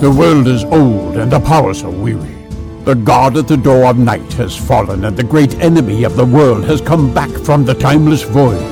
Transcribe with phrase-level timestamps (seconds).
[0.00, 2.34] The world is old and the powers are weary.
[2.84, 6.24] The god at the door of night has fallen, and the great enemy of the
[6.24, 8.64] world has come back from the timeless void.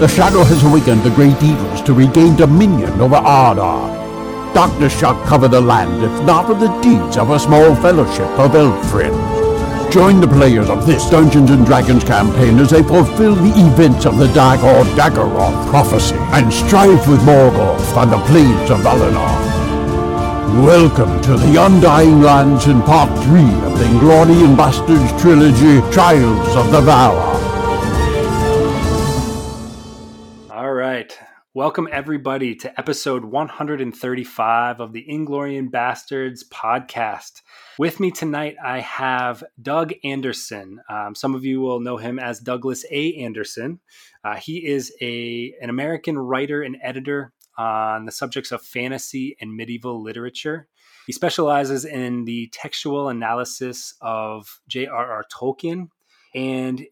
[0.00, 4.54] The shadow has awakened the great evils to regain dominion over Arda.
[4.54, 8.54] Darkness shall cover the land, if not with the deeds of a small fellowship of
[8.54, 9.92] elf friends.
[9.92, 14.16] Join the players of this Dungeons and Dragons campaign as they fulfill the events of
[14.16, 19.49] the Dark Dagor Dagorath prophecy and strive with Morgoth on the plains of Valinor.
[20.50, 26.72] Welcome to the Undying Lands in Part 3 of the Inglorious Bastards trilogy, Trials of
[26.72, 27.40] the Valar.
[30.50, 31.16] All right.
[31.54, 37.42] Welcome, everybody, to episode 135 of the Inglorious Bastards podcast.
[37.78, 40.80] With me tonight, I have Doug Anderson.
[40.90, 43.14] Um, some of you will know him as Douglas A.
[43.14, 43.78] Anderson.
[44.24, 49.54] Uh, he is a, an American writer and editor on the subjects of fantasy and
[49.54, 50.66] medieval literature.
[51.06, 55.24] He specializes in the textual analysis of J.R.R.
[55.30, 55.90] Tolkien.
[56.34, 56.86] And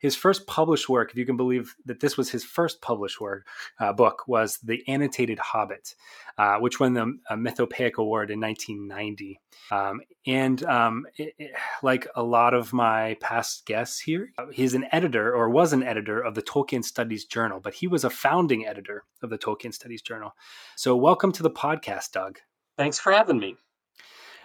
[0.00, 3.48] his first published work, if you can believe that this was his first published work,
[3.80, 5.96] uh, book, was The Annotated Hobbit,
[6.38, 9.40] uh, which won the uh, Mythopoeic Award in 1990.
[9.70, 11.52] Um, and um, it, it,
[11.82, 16.20] like a lot of my past guests here, he's an editor or was an editor
[16.20, 20.02] of the Tolkien Studies Journal, but he was a founding editor of the Tolkien Studies
[20.02, 20.34] Journal.
[20.76, 22.38] So, welcome to the podcast, Doug.
[22.76, 23.56] Thanks for having me.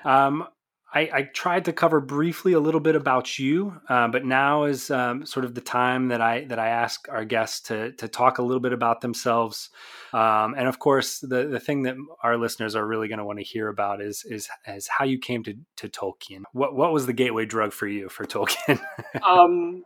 [0.03, 0.47] Um,
[0.93, 4.89] I, I, tried to cover briefly a little bit about you, uh, but now is
[4.89, 8.37] um, sort of the time that I that I ask our guests to to talk
[8.37, 9.69] a little bit about themselves,
[10.13, 13.39] um, and of course, the the thing that our listeners are really going to want
[13.39, 16.43] to hear about is is is how you came to to Tolkien.
[16.53, 18.79] What what was the gateway drug for you for Tolkien?
[19.23, 19.83] um,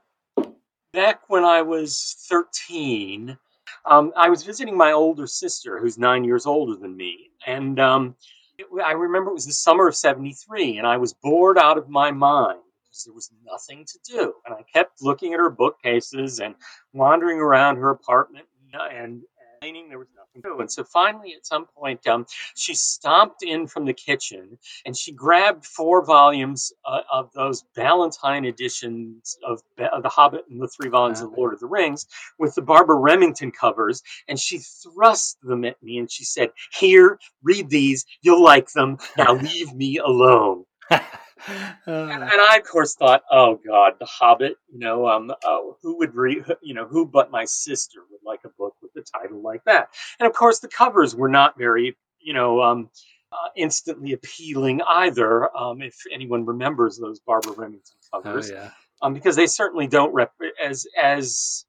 [0.93, 3.39] back when I was thirteen,
[3.85, 8.15] um, I was visiting my older sister, who's nine years older than me, and um,
[8.83, 12.11] I remember it was the summer of 73 and I was bored out of my
[12.11, 14.33] mind because there was nothing to do.
[14.45, 16.55] And I kept looking at her bookcases and
[16.93, 19.21] wandering around her apartment and,
[19.61, 20.07] and there was
[20.39, 20.59] do.
[20.59, 22.25] And so finally, at some point, um,
[22.55, 28.45] she stomped in from the kitchen and she grabbed four volumes uh, of those Ballantine
[28.45, 32.07] editions of, of The Hobbit and the three volumes of Lord of the Rings
[32.39, 34.01] with the Barbara Remington covers.
[34.27, 38.05] And she thrust them at me and she said, Here, read these.
[38.21, 38.97] You'll like them.
[39.17, 40.65] Now leave me alone.
[40.89, 40.99] and,
[41.85, 44.57] and, I, of course, thought, oh God, The Hobbit.
[44.71, 46.43] You know, um, oh, who would read?
[46.61, 49.89] You know, who but my sister would like a book a title like that?
[50.19, 52.89] And of course, the covers were not very, you know, um,
[53.31, 55.55] uh, instantly appealing either.
[55.55, 58.69] Um, if anyone remembers those Barbara Remington oh, covers, oh, yeah.
[59.01, 61.65] um, because they certainly don't rep as as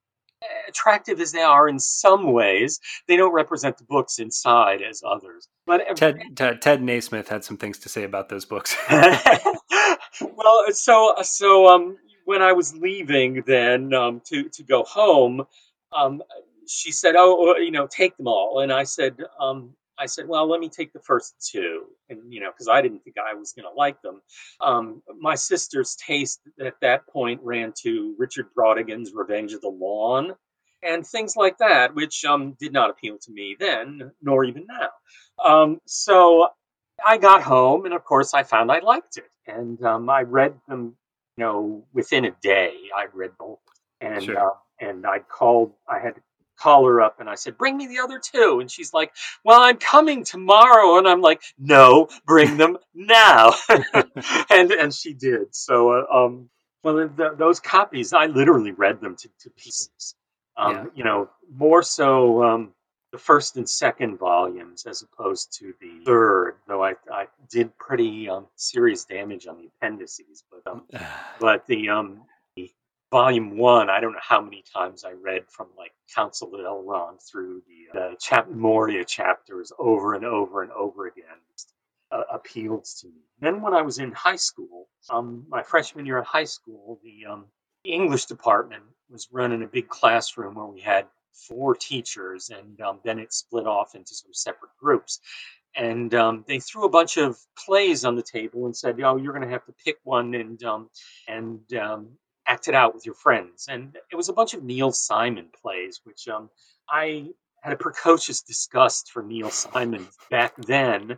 [0.67, 5.47] attractive as they are in some ways, they don't represent the books inside as others.
[5.65, 8.75] But Ted, Ted, Ted Nasmith had some things to say about those books.
[8.89, 15.45] well, so so um, when I was leaving then um, to to go home,
[15.91, 16.21] um,
[16.67, 20.47] she said, "Oh, you know, take them all," and I said, um, I said, well,
[20.47, 21.85] let me take the first two.
[22.09, 24.21] And, you know, because I didn't think I was going to like them.
[24.61, 30.33] Um, my sister's taste at that point ran to Richard Brautigan's Revenge of the Lawn
[30.81, 34.89] and things like that, which um, did not appeal to me then, nor even now.
[35.43, 36.49] Um, so
[37.05, 39.29] I got home, and of course, I found I liked it.
[39.47, 40.95] And um, I read them,
[41.37, 43.59] you know, within a day, I read both.
[44.01, 44.37] And, sure.
[44.37, 46.15] uh, and I called, I had
[46.63, 48.59] call her up and I said, Bring me the other two.
[48.61, 49.11] And she's like,
[49.43, 50.97] Well, I'm coming tomorrow.
[50.97, 53.51] And I'm like, No, bring them now.
[54.49, 55.53] and and she did.
[55.53, 56.49] So, uh, um,
[56.83, 60.15] well, the, those copies, I literally read them to, to pieces.
[60.57, 60.85] Um, yeah.
[60.95, 62.73] You know, more so um,
[63.11, 68.29] the first and second volumes as opposed to the third, though I, I did pretty
[68.29, 70.43] um, serious damage on the appendices.
[70.51, 70.83] But um,
[71.39, 72.21] but the um,
[73.13, 77.21] volume one, I don't know how many times I read from like Council of Elrond
[77.31, 81.25] through the, uh, chap- Moria chapters over and over and over again.
[82.11, 83.23] Uh, appealed to me.
[83.39, 87.25] Then, when I was in high school, um, my freshman year in high school, the,
[87.31, 87.45] um,
[87.83, 91.07] the English department was running a big classroom where we had
[91.47, 95.19] four teachers, and um, then it split off into some separate groups.
[95.75, 97.35] And um, they threw a bunch of
[97.65, 100.63] plays on the table and said, "Oh, you're going to have to pick one and
[100.63, 100.89] um,
[101.27, 101.61] and
[102.53, 103.65] act it out with your friends.
[103.67, 106.49] And it was a bunch of Neil Simon plays, which um,
[106.87, 107.29] I
[107.61, 111.17] had a precocious disgust for Neil Simon back then.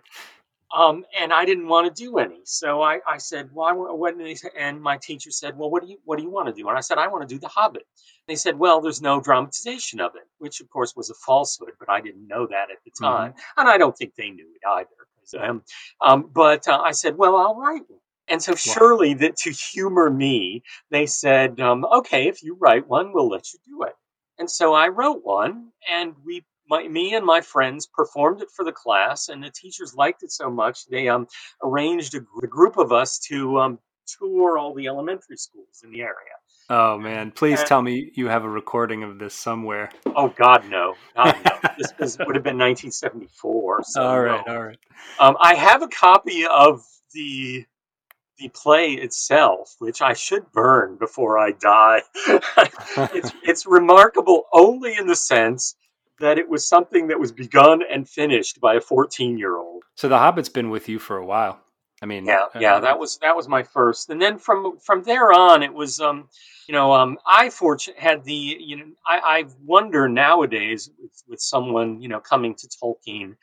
[0.75, 2.41] Um, and I didn't want to do any.
[2.43, 4.15] So I, I said, well, I, what,
[4.57, 6.67] and my teacher said, well, what do you, what do you want to do?
[6.69, 7.83] And I said, I want to do The Hobbit.
[7.83, 11.73] And they said, well, there's no dramatization of it, which of course was a falsehood,
[11.79, 13.31] but I didn't know that at the time.
[13.31, 13.59] Mm-hmm.
[13.59, 14.89] And I don't think they knew it either.
[15.43, 15.63] Um,
[16.01, 17.99] um, but uh, I said, well, I'll write one.
[18.27, 23.13] And so surely that to humor me, they said, um, okay, if you write one,
[23.13, 23.93] we'll let you do it.
[24.39, 28.65] And so I wrote one, and we, my, me and my friends performed it for
[28.65, 31.27] the class, and the teachers liked it so much they um,
[31.63, 33.79] arranged a, a group of us to um,
[34.19, 36.35] tour all the elementary schools in the area.
[36.67, 37.29] Oh man!
[37.29, 39.91] Please and, tell me you have a recording of this somewhere.
[40.15, 40.95] Oh God, no!
[41.15, 41.69] God, no.
[41.77, 43.83] this was, would have been 1974.
[43.83, 44.53] So all right, no.
[44.53, 44.77] all right.
[45.19, 46.83] Um, I have a copy of
[47.13, 47.65] the
[48.37, 52.01] the play itself, which I should burn before I die.
[53.13, 55.75] it's it's remarkable only in the sense
[56.19, 59.83] that it was something that was begun and finished by a 14 year old.
[59.95, 61.59] So the Hobbit's been with you for a while.
[62.01, 65.03] I mean, yeah, uh, yeah, that was that was my first, and then from from
[65.03, 66.27] there on, it was, um,
[66.67, 71.39] you know, um, I fortunate had the, you know, I, I wonder nowadays with, with
[71.39, 73.37] someone, you know, coming to Tolkien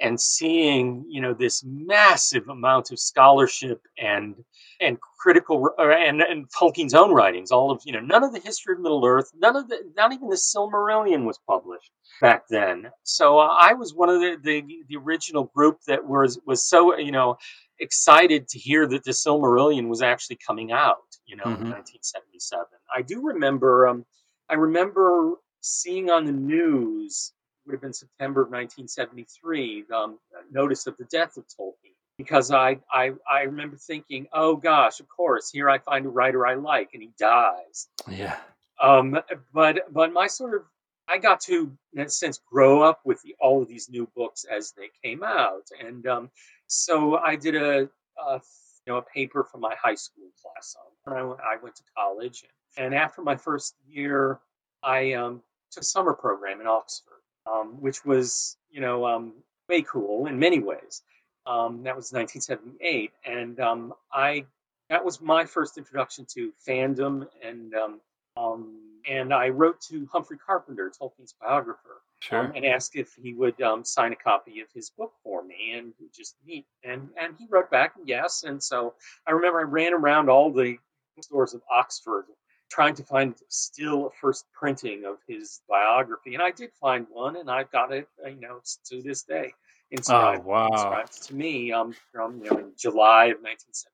[0.00, 4.34] and seeing, you know, this massive amount of scholarship and
[4.80, 8.74] and critical and and Tolkien's own writings, all of you know, none of the history
[8.74, 11.90] of Middle Earth, none of the, not even the Silmarillion was published
[12.20, 12.90] back then.
[13.02, 16.96] So uh, I was one of the, the the original group that was was so
[16.96, 17.36] you know
[17.80, 20.96] excited to hear that the Silmarillion was actually coming out,
[21.26, 21.66] you know, mm-hmm.
[21.66, 22.66] in 1977.
[22.94, 24.04] I do remember, um,
[24.48, 27.32] I remember seeing on the news,
[27.68, 30.18] would have been September of 1973, um,
[30.50, 31.92] notice of the death of Tolkien.
[32.16, 36.44] Because I, I, I remember thinking, oh gosh, of course, here I find a writer
[36.44, 37.88] I like, and he dies.
[38.10, 38.36] Yeah.
[38.82, 39.20] Um,
[39.52, 40.62] but but my sort of
[41.08, 44.44] I got to, in a sense, grow up with the, all of these new books
[44.44, 46.30] as they came out, and um,
[46.66, 47.88] so I did a,
[48.18, 48.40] a,
[48.86, 50.76] you know a paper for my high school class
[51.06, 51.16] on.
[51.16, 51.20] I,
[51.54, 52.44] I went to college,
[52.76, 54.40] and after my first year,
[54.82, 57.17] I um, took a summer program in Oxford,
[57.50, 59.32] um, which was you know um,
[59.68, 61.02] way cool in many ways.
[61.46, 64.44] Um, that was 1978, and um, I
[64.90, 68.00] that was my first introduction to fandom and um,
[68.36, 72.40] um, and I wrote to Humphrey Carpenter, Tolkien's biographer, sure.
[72.40, 75.74] um, and asked if he would um, sign a copy of his book for me
[75.74, 76.66] and just meet.
[76.84, 78.44] And and he wrote back yes.
[78.44, 78.94] And so
[79.26, 80.78] I remember I ran around all the
[81.20, 82.26] stores of Oxford
[82.70, 87.36] trying to find still a first printing of his biography, and I did find one,
[87.36, 89.52] and I've got it, uh, you know, to this day.
[89.90, 90.66] Inscribed, oh wow!
[90.66, 93.88] Inscribed to me um, from you know in July of 1978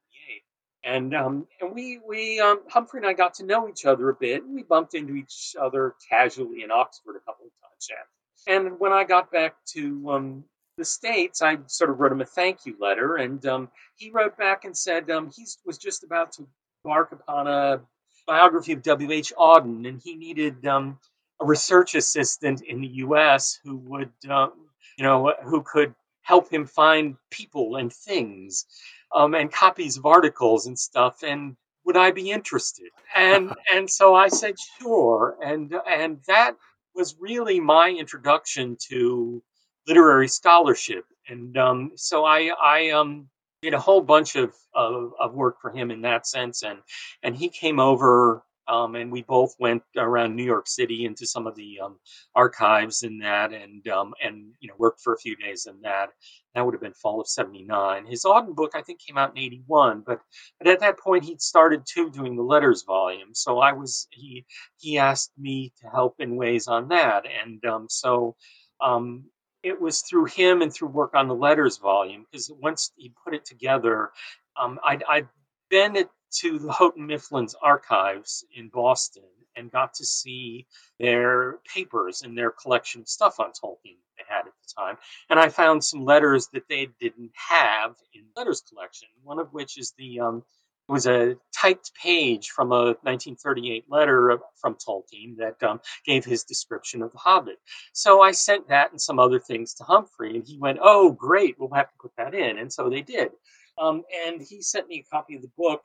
[0.84, 4.14] and um, and we we um, Humphrey and I got to know each other a
[4.14, 4.44] bit.
[4.44, 7.88] And we bumped into each other casually in Oxford a couple of times.
[7.90, 8.56] Yeah.
[8.56, 10.44] And when I got back to um,
[10.76, 14.36] the states, I sort of wrote him a thank you letter, and um, he wrote
[14.36, 16.46] back and said um, he was just about to
[16.84, 17.80] embark upon a
[18.26, 19.10] biography of W.
[19.12, 19.32] H.
[19.38, 20.98] Auden, and he needed um,
[21.40, 23.58] a research assistant in the U.S.
[23.64, 28.66] who would you know who could help him find people and things
[29.14, 31.22] um, and copies of articles and stuff.
[31.22, 32.90] And would I be interested?
[33.14, 35.36] And and so I said sure.
[35.44, 36.56] And and that
[36.94, 39.42] was really my introduction to
[39.86, 41.04] literary scholarship.
[41.28, 43.28] And um, so I I um,
[43.64, 46.62] did a whole bunch of, of, of work for him in that sense.
[46.62, 46.78] And
[47.22, 51.46] and he came over um, and we both went around New York City into some
[51.46, 51.98] of the um,
[52.34, 56.10] archives in that, and um, and you know worked for a few days in that.
[56.54, 58.06] That would have been fall of '79.
[58.06, 60.20] His Auden book, I think, came out in '81, but
[60.58, 63.34] but at that point he'd started too doing the letters volume.
[63.34, 64.46] So I was he
[64.78, 68.34] he asked me to help in ways on that, and um, so
[68.80, 69.24] um,
[69.64, 73.34] it was through him and through work on the letters volume because once he put
[73.34, 74.10] it together,
[74.56, 75.28] um, I'd, I'd
[75.70, 79.22] been at to the Houghton Mifflin's archives in Boston
[79.56, 80.66] and got to see
[80.98, 84.96] their papers and their collection of stuff on Tolkien they had at the time.
[85.30, 89.08] And I found some letters that they didn't have in the letters collection.
[89.22, 90.42] One of which is the um,
[90.88, 97.02] was a typed page from a 1938 letter from Tolkien that um, gave his description
[97.02, 97.56] of the Hobbit.
[97.92, 101.56] So I sent that and some other things to Humphrey, and he went, "Oh, great!
[101.58, 103.30] We'll have to put that in." And so they did.
[103.78, 105.82] Um, and he sent me a copy of the book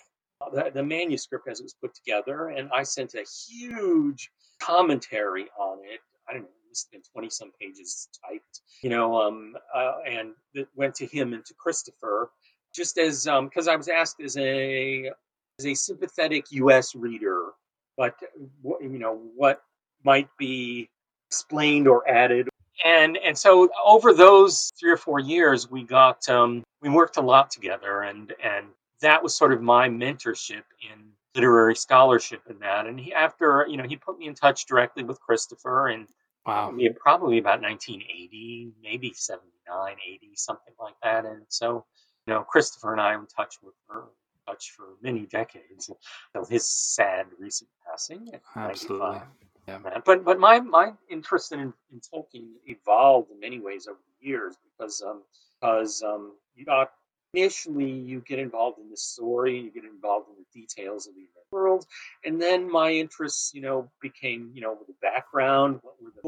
[0.51, 5.79] the, the manuscript as it was put together, and I sent a huge commentary on
[5.83, 5.99] it.
[6.29, 10.31] I don't know, it have been 20 some pages typed, you know, um, uh, and
[10.53, 12.31] it went to him and to Christopher,
[12.73, 15.11] just as, because um, I was asked as a,
[15.59, 16.95] as a sympathetic U.S.
[16.95, 17.51] reader,
[17.97, 18.15] but,
[18.63, 19.61] you know, what
[20.03, 20.89] might be
[21.27, 22.49] explained or added.
[22.85, 27.21] And, and so over those three or four years, we got, um, we worked a
[27.21, 28.67] lot together and, and
[29.01, 32.85] that was sort of my mentorship in literary scholarship in that.
[32.85, 36.07] And he, after, you know, he put me in touch directly with Christopher and
[36.45, 36.73] Wow.
[36.99, 41.25] Probably about 1980, maybe 79, 80, something like that.
[41.25, 41.85] And so,
[42.29, 44.03] know, Christopher and I were in touch with her,
[44.47, 45.89] touch for many decades
[46.33, 48.29] until his sad recent passing.
[48.33, 49.19] at Absolutely.
[49.67, 49.79] Yeah.
[49.85, 51.59] Uh, But but my my interest in,
[51.91, 55.21] in Tolkien evolved in many ways over the years because um
[55.61, 56.91] because um you got
[57.33, 61.27] initially you get involved in the story, you get involved in the details of the
[61.51, 61.85] world,
[62.25, 66.21] and then my interests you know became you know the background, what were the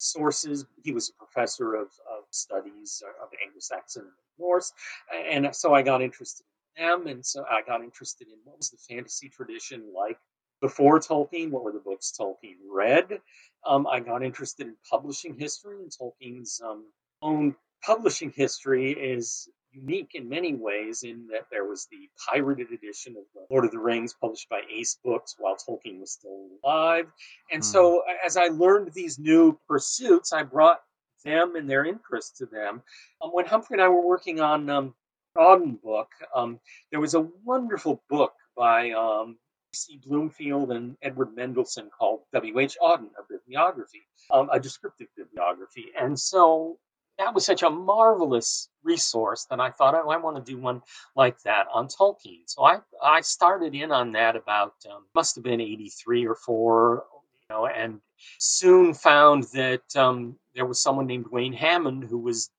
[0.00, 0.66] sources.
[0.82, 4.72] He was a professor of, of studies of Anglo-Saxon and Norse,
[5.14, 6.44] and so I got interested
[6.76, 10.18] in them, and so I got interested in what was the fantasy tradition like
[10.60, 13.20] before Tolkien, what were the books Tolkien read?
[13.66, 16.84] Um, I got interested in publishing history, and Tolkien's um,
[17.22, 23.16] own publishing history is unique in many ways in that there was the pirated edition
[23.16, 27.06] of the Lord of the Rings published by Ace Books while Tolkien was still alive.
[27.52, 30.80] And so as I learned these new pursuits, I brought
[31.24, 32.82] them and their interest to them.
[33.22, 34.94] Um, when Humphrey and I were working on um,
[35.36, 36.60] Auden book, um,
[36.90, 39.36] there was a wonderful book by um,
[39.72, 40.00] C.
[40.04, 42.76] Bloomfield and Edward Mendelson called W.H.
[42.82, 45.86] Auden, a bibliography, um, a descriptive bibliography.
[45.98, 46.78] And so
[47.20, 50.80] that was such a marvelous resource that I thought, oh, I want to do one
[51.14, 52.44] like that on Tolkien.
[52.46, 57.04] So I, I started in on that about, um, must have been 83 or 4,
[57.12, 58.00] you know, and
[58.38, 62.50] soon found that um, there was someone named Wayne Hammond who was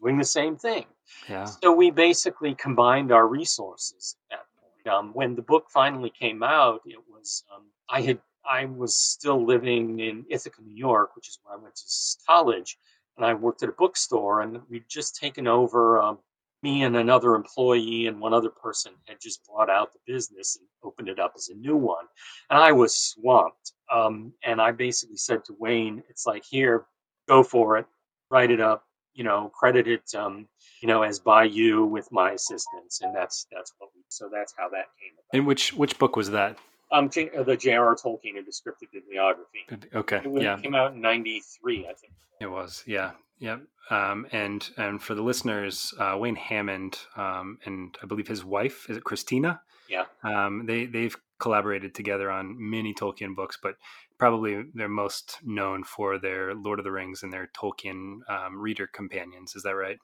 [0.00, 0.86] doing the same thing.
[1.28, 1.44] Yeah.
[1.44, 4.96] So we basically combined our resources at that point.
[4.96, 9.44] Um, when the book finally came out, it was um, I had I was still
[9.44, 11.84] living in Ithaca, New York, which is where I went to
[12.26, 12.78] college,
[13.18, 16.00] and I worked at a bookstore, and we'd just taken over.
[16.00, 16.18] Um,
[16.62, 20.66] me and another employee and one other person had just bought out the business and
[20.82, 22.04] opened it up as a new one,
[22.50, 23.72] and I was swamped.
[23.92, 26.86] Um, and I basically said to Wayne, "It's like here,
[27.28, 27.86] go for it,
[28.30, 28.84] write it up,
[29.14, 30.46] you know, credit it, um,
[30.80, 34.02] you know, as by you with my assistance, and that's that's what we.
[34.08, 35.38] So that's how that came about.
[35.38, 36.58] And which which book was that?
[36.90, 37.94] Um, J- uh, the J.R.R.
[37.96, 39.66] Tolkien and Descriptive Bibliography.
[39.94, 40.16] Okay.
[40.24, 40.58] It was- Yeah.
[40.60, 42.12] came out in '93, I think.
[42.40, 43.58] It was, yeah, yeah.
[43.90, 48.88] Um, and and for the listeners, uh, Wayne Hammond um, and I believe his wife
[48.88, 49.60] is it Christina.
[49.88, 50.04] Yeah.
[50.22, 53.76] Um, they they've collaborated together on many Tolkien books, but
[54.18, 58.86] probably they're most known for their Lord of the Rings and their Tolkien um, reader
[58.86, 59.54] companions.
[59.56, 59.98] Is that right?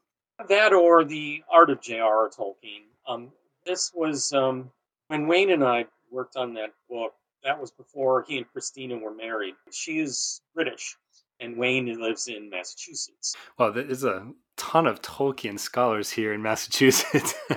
[0.49, 2.31] That or the Art of J.R.R.
[2.31, 2.83] Tolkien.
[3.07, 3.33] Um,
[3.67, 4.71] this was um,
[5.09, 7.12] when Wayne and I worked on that book.
[7.42, 9.54] That was before he and Christina were married.
[9.71, 10.97] She is British,
[11.40, 13.35] and Wayne lives in Massachusetts.
[13.59, 17.35] Well, there's a ton of Tolkien scholars here in Massachusetts.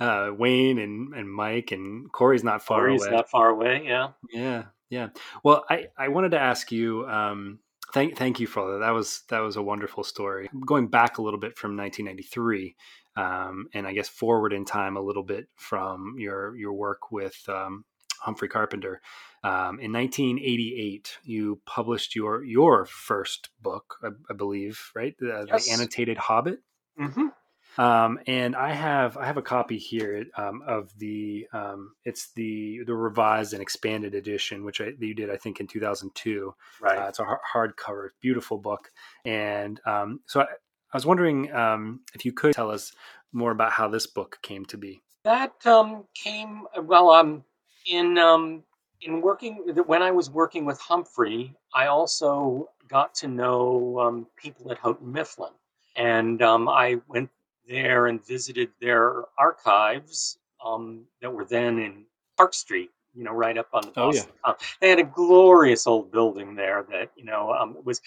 [0.00, 3.14] uh, Wayne and, and Mike and Corey's not far Corey's away.
[3.14, 3.82] not far away.
[3.84, 4.08] Yeah.
[4.32, 5.08] Yeah, yeah.
[5.44, 7.06] Well, I, I wanted to ask you.
[7.06, 7.60] Um,
[7.92, 8.78] thank thank you for all that.
[8.80, 10.48] That was that was a wonderful story.
[10.66, 12.74] Going back a little bit from 1993,
[13.16, 17.36] um, and I guess forward in time a little bit from your your work with
[17.48, 17.84] um,
[18.20, 19.00] Humphrey Carpenter.
[19.42, 25.14] Um, in 1988, you published your your first book, I, I believe, right?
[25.18, 25.66] The, Yes.
[25.66, 26.60] the annotated Hobbit.
[27.00, 27.26] Mm-hmm.
[27.78, 32.80] Um, and I have I have a copy here um, of the um, it's the
[32.86, 36.54] the revised and expanded edition, which I, you did I think in 2002.
[36.80, 36.98] Right.
[36.98, 38.90] Uh, it's a hardcover, beautiful book,
[39.24, 40.46] and um, so I,
[40.96, 42.90] I was wondering um, if you could tell us
[43.30, 45.02] more about how this book came to be.
[45.24, 47.10] That um, came well.
[47.10, 47.44] Um,
[47.84, 48.62] in um,
[49.02, 54.72] in working when I was working with Humphrey, I also got to know um, people
[54.72, 55.52] at Houghton Mifflin,
[55.96, 57.28] and um, I went
[57.68, 62.06] there and visited their archives um, that were then in
[62.38, 62.88] Park Street.
[63.14, 64.30] You know, right up on the Boston.
[64.46, 64.66] Oh, yeah.
[64.80, 68.00] They had a glorious old building there that you know um, was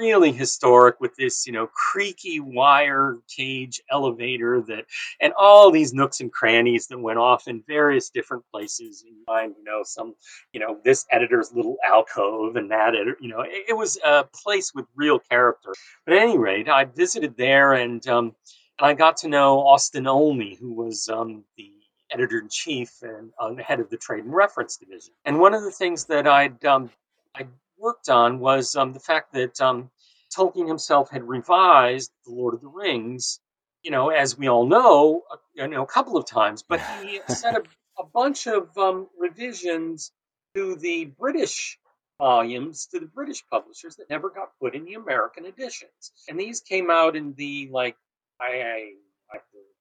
[0.00, 4.86] really historic with this you know creaky wire cage elevator that
[5.20, 9.04] and all these nooks and crannies that went off in various different places.
[9.06, 10.14] You find you know some
[10.54, 14.24] you know this editor's little alcove and that editor you know it, it was a
[14.42, 15.74] place with real character.
[16.06, 18.34] But at any rate i visited there and um
[18.78, 21.70] and i got to know austin olney who was um the
[22.10, 25.12] editor in chief and uh, head of the trade and reference division.
[25.24, 26.90] And one of the things that i'd um
[27.34, 27.46] i
[27.80, 29.90] worked on was um, the fact that um,
[30.36, 33.40] Tolkien himself had revised The Lord of the Rings,
[33.82, 37.20] you know, as we all know, uh, you know, a couple of times, but he
[37.28, 37.62] sent a,
[37.98, 40.12] a bunch of um, revisions
[40.54, 41.78] to the British
[42.18, 46.12] volumes, to the British publishers that never got put in the American editions.
[46.28, 47.96] And these came out in the, like,
[48.40, 49.09] I, I, I have to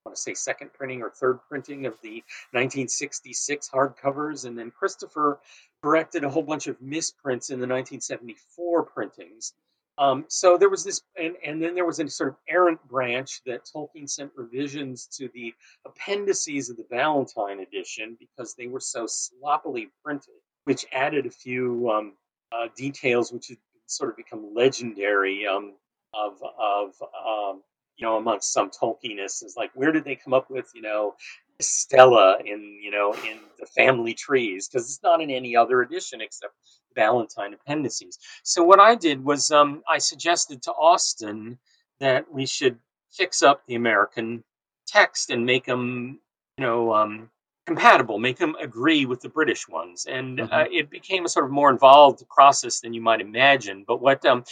[0.05, 5.39] want to say second printing or third printing of the 1966 hardcovers, and then Christopher
[5.81, 9.53] corrected a whole bunch of misprints in the 1974 printings.
[9.97, 13.41] Um, so there was this, and, and then there was a sort of errant branch
[13.45, 15.53] that Tolkien sent revisions to the
[15.85, 21.91] appendices of the Ballantine edition because they were so sloppily printed, which added a few
[21.91, 22.13] um,
[22.53, 25.73] uh, details which had sort of become legendary um,
[26.13, 26.93] of of
[27.27, 27.61] um,
[27.99, 29.43] you know amongst some Tolkienists.
[29.43, 31.15] Is like where did they come up with you know
[31.61, 36.21] Stella in you know in the family trees because it's not in any other edition
[36.21, 36.53] except
[36.95, 38.17] Ballantine appendices.
[38.43, 41.59] So what I did was um, I suggested to Austin
[41.99, 42.77] that we should
[43.11, 44.43] fix up the American
[44.87, 46.19] text and make them
[46.57, 47.29] you know um,
[47.65, 50.53] compatible, make them agree with the British ones, and mm-hmm.
[50.53, 53.83] uh, it became a sort of more involved process than you might imagine.
[53.87, 54.43] But what um,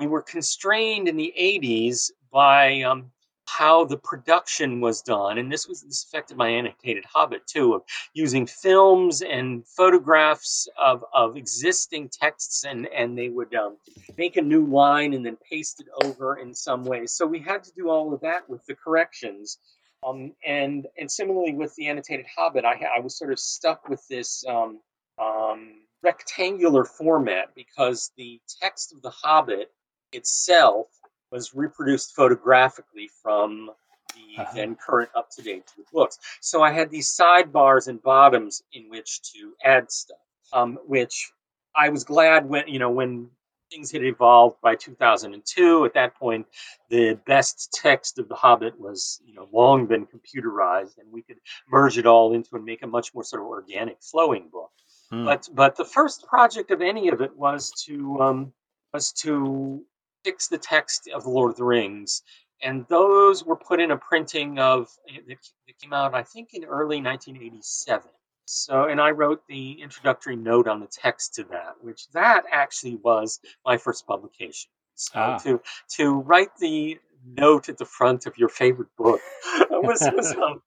[0.00, 3.12] we were constrained in the 80s by um,
[3.44, 7.82] how the production was done, and this was this affected my annotated Hobbit too, of
[8.14, 13.76] using films and photographs of, of existing texts, and and they would um,
[14.16, 17.06] make a new line and then paste it over in some way.
[17.06, 19.58] So we had to do all of that with the corrections,
[20.06, 24.02] um, and and similarly with the annotated Hobbit, I I was sort of stuck with
[24.08, 24.44] this.
[24.48, 24.80] Um,
[25.18, 29.70] um rectangular format because the text of the Hobbit
[30.12, 30.86] itself
[31.30, 33.70] was reproduced photographically from
[34.14, 34.52] the uh-huh.
[34.54, 36.18] then current up to date books.
[36.40, 40.18] So I had these sidebars and bottoms in which to add stuff,
[40.52, 41.32] um, which
[41.74, 43.30] I was glad when you know when
[43.70, 45.84] things had evolved by 2002.
[45.84, 46.46] At that point,
[46.88, 51.38] the best text of The Hobbit was you know long been computerized, and we could
[51.68, 54.70] merge it all into and make a much more sort of organic, flowing book.
[55.10, 55.24] Hmm.
[55.24, 58.52] But but the first project of any of it was to um,
[58.92, 59.84] was to
[60.24, 62.22] fix the text of the Lord of the Rings,
[62.62, 64.88] and those were put in a printing of
[65.26, 65.38] that
[65.80, 68.10] came out, I think, in early 1987.
[68.44, 72.96] So, and I wrote the introductory note on the text to that, which that actually
[72.96, 74.70] was my first publication.
[74.96, 75.38] So ah.
[75.38, 75.62] to
[75.96, 79.20] to write the note at the front of your favorite book
[79.70, 80.62] was was, um,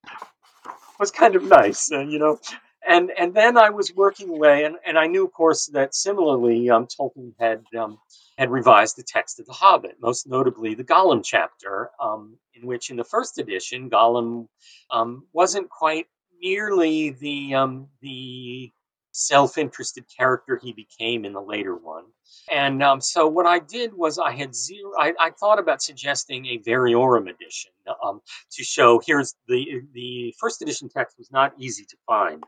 [1.00, 2.40] was kind of nice, and you know
[2.88, 6.70] and and then I was working away, and, and I knew, of course, that similarly,
[6.70, 7.98] um, Tolkien had um,
[8.38, 12.90] had revised the text of The Hobbit, most notably the Gollum chapter, um, in which,
[12.90, 14.48] in the first edition, Gollum
[14.92, 16.08] um, wasn't quite
[16.42, 18.72] nearly the um, the
[19.14, 22.06] self-interested character he became in the later one.
[22.52, 24.92] And um, so what I did was I had zero.
[25.00, 29.00] I, I thought about suggesting a variorum edition to show.
[29.06, 32.44] Here's the the first edition text was not easy to find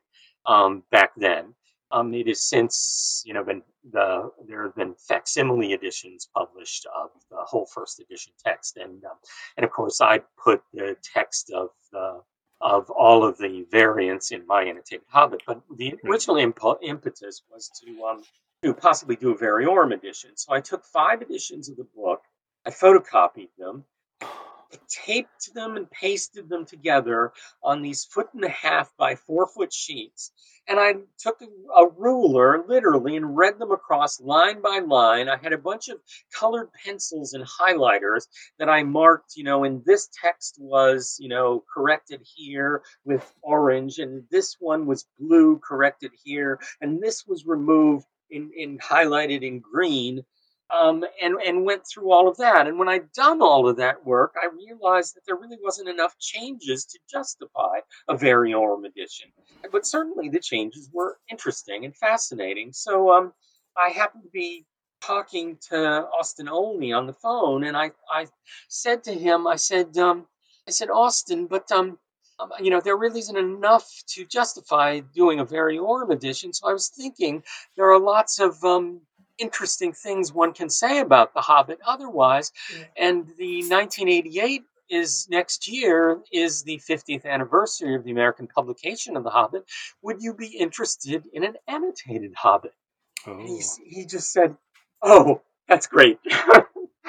[0.45, 1.53] um, back then.
[1.91, 7.11] Um, it has since, you know, been the there have been facsimile editions published of
[7.29, 9.17] the whole first edition text, and um,
[9.55, 12.21] and of course I put the text of the
[12.61, 15.43] of all of the variants in my annotated Hobbit.
[15.45, 16.09] But the hmm.
[16.09, 18.23] original imp- impetus was to um,
[18.63, 20.31] to possibly do a variorum edition.
[20.35, 22.23] So I took five editions of the book,
[22.65, 23.85] I photocopied them,
[24.87, 27.31] taped them and pasted them together
[27.63, 30.31] on these foot and a half by four foot sheets.
[30.67, 35.29] And I took a, ruler, literally, and read them across line by line.
[35.29, 35.99] I had a bunch of
[36.33, 41.63] colored pencils and highlighters that I marked, you know, and this text was, you know,
[41.71, 48.07] corrected here with orange, and this one was blue, corrected here, and this was removed
[48.31, 50.25] in, in highlighted in green
[50.73, 52.67] um, and and went through all of that.
[52.67, 56.17] And when I'd done all of that work, I realized that there really wasn't enough
[56.19, 59.29] changes to justify a variorum edition.
[59.71, 62.73] But certainly the changes were interesting and fascinating.
[62.73, 63.33] So um,
[63.77, 64.65] I happened to be
[65.01, 68.27] talking to Austin Olney on the phone, and I I
[68.69, 70.25] said to him, I said um,
[70.67, 71.99] I said Austin, but um.
[72.37, 76.51] Um, you know, there really isn't enough to justify doing a variorum edition.
[76.51, 77.41] So I was thinking
[77.77, 78.99] there are lots of um,
[79.37, 82.51] interesting things one can say about The Hobbit otherwise.
[82.97, 89.23] And the 1988 is next year is the 50th anniversary of the American publication of
[89.23, 89.65] The Hobbit.
[90.01, 92.73] Would you be interested in an annotated Hobbit?
[93.27, 93.59] Oh.
[93.83, 94.55] he just said,
[95.01, 96.19] "Oh, that's great."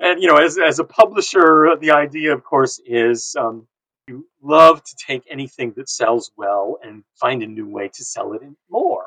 [0.00, 3.66] and you know, as as a publisher, the idea, of course, is um,
[4.08, 8.32] you love to take anything that sells well and find a new way to sell
[8.32, 9.04] it more.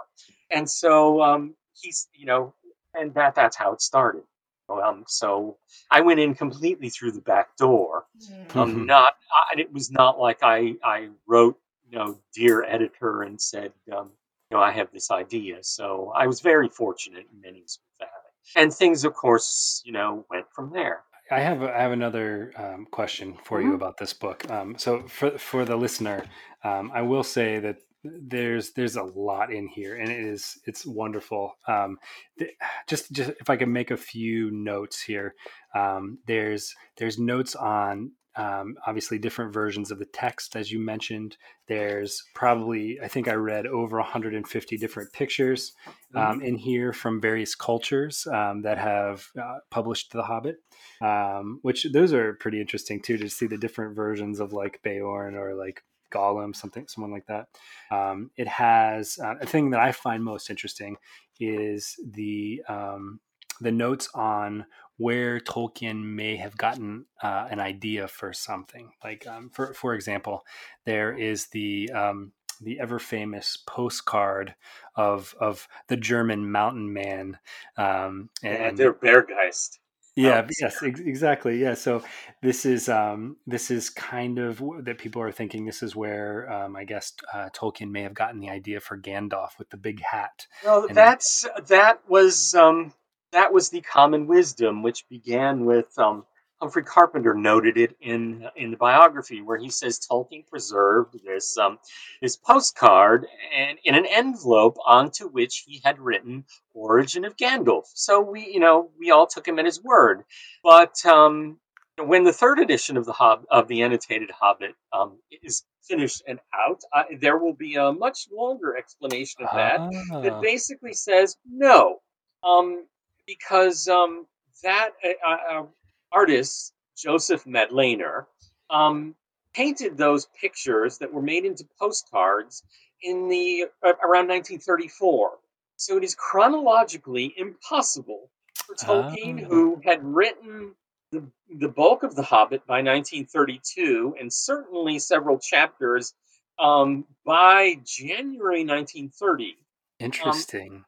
[0.51, 2.53] And so um, he's you know
[2.95, 4.23] and that that's how it started
[4.69, 5.57] um, so
[5.91, 8.05] I went in completely through the back door.
[8.21, 8.57] Mm-hmm.
[8.57, 11.57] Um, not, I, it was not like I, I wrote,
[11.89, 14.09] you know, dear editor, and said, um,
[14.49, 15.57] you know, I have this idea.
[15.61, 18.61] So I was very fortunate in many ways with that.
[18.61, 21.03] And things, of course, you know, went from there.
[21.31, 23.69] I have I have another um, question for mm-hmm.
[23.69, 24.49] you about this book.
[24.51, 26.25] Um, so for for the listener,
[26.63, 30.85] um, I will say that there's there's a lot in here, and it is it's
[30.85, 31.57] wonderful.
[31.67, 31.97] Um,
[32.37, 32.51] th-
[32.87, 35.35] just just if I can make a few notes here,
[35.75, 41.37] um, there's there's notes on um, obviously different versions of the text as you mentioned
[41.67, 45.73] there's probably i think i read over 150 different pictures
[46.15, 46.41] um, mm-hmm.
[46.41, 50.57] in here from various cultures um, that have uh, published the hobbit
[51.01, 55.35] um, which those are pretty interesting too to see the different versions of like beorn
[55.35, 57.47] or like Gollum, something, someone like that.
[57.89, 60.97] Um, it has uh, a thing that I find most interesting
[61.39, 63.19] is the um,
[63.61, 64.65] the notes on
[64.97, 68.91] where Tolkien may have gotten uh, an idea for something.
[69.03, 70.45] Like, um, for for example,
[70.85, 74.55] there is the um, the ever famous postcard
[74.95, 77.39] of of the German mountain man.
[77.77, 79.79] Um, and, yeah, they're Berggeist.
[80.15, 80.39] Yeah.
[80.39, 80.83] Um, yes.
[80.83, 81.59] Ex- exactly.
[81.59, 81.73] Yeah.
[81.73, 82.03] So
[82.41, 86.75] this is um, this is kind of that people are thinking this is where um,
[86.75, 90.47] I guess uh, Tolkien may have gotten the idea for Gandalf with the big hat.
[90.63, 92.93] Well, and that's that was um,
[93.31, 96.25] that was the common wisdom, which began with um,
[96.63, 101.77] Humphrey Carpenter noted it in in the biography where he says Tolkien preserved this um,
[102.21, 108.21] this postcard and in an envelope onto which he had written "Origin of Gandalf." So
[108.21, 110.23] we, you know, we all took him at his word.
[110.63, 111.59] But um,
[111.97, 116.39] when the third edition of the Hob- of the annotated Hobbit um, is finished and
[116.53, 116.79] out,
[117.19, 120.21] there will be a much longer explanation of that ah.
[120.21, 121.97] that basically says no.
[122.41, 122.85] Um,
[123.27, 124.27] because um,
[124.63, 125.65] that uh, uh, uh,
[126.13, 128.27] artist Joseph Madlener
[128.69, 129.15] um,
[129.53, 132.63] painted those pictures that were made into postcards
[133.01, 135.31] in the uh, around 1934.
[135.75, 138.29] So it is chronologically impossible
[138.65, 140.73] for Tolkien, who had written
[141.11, 146.13] the, the bulk of The Hobbit by 1932, and certainly several chapters
[146.59, 149.45] um, by January 1930.
[149.45, 150.85] Um, Interesting.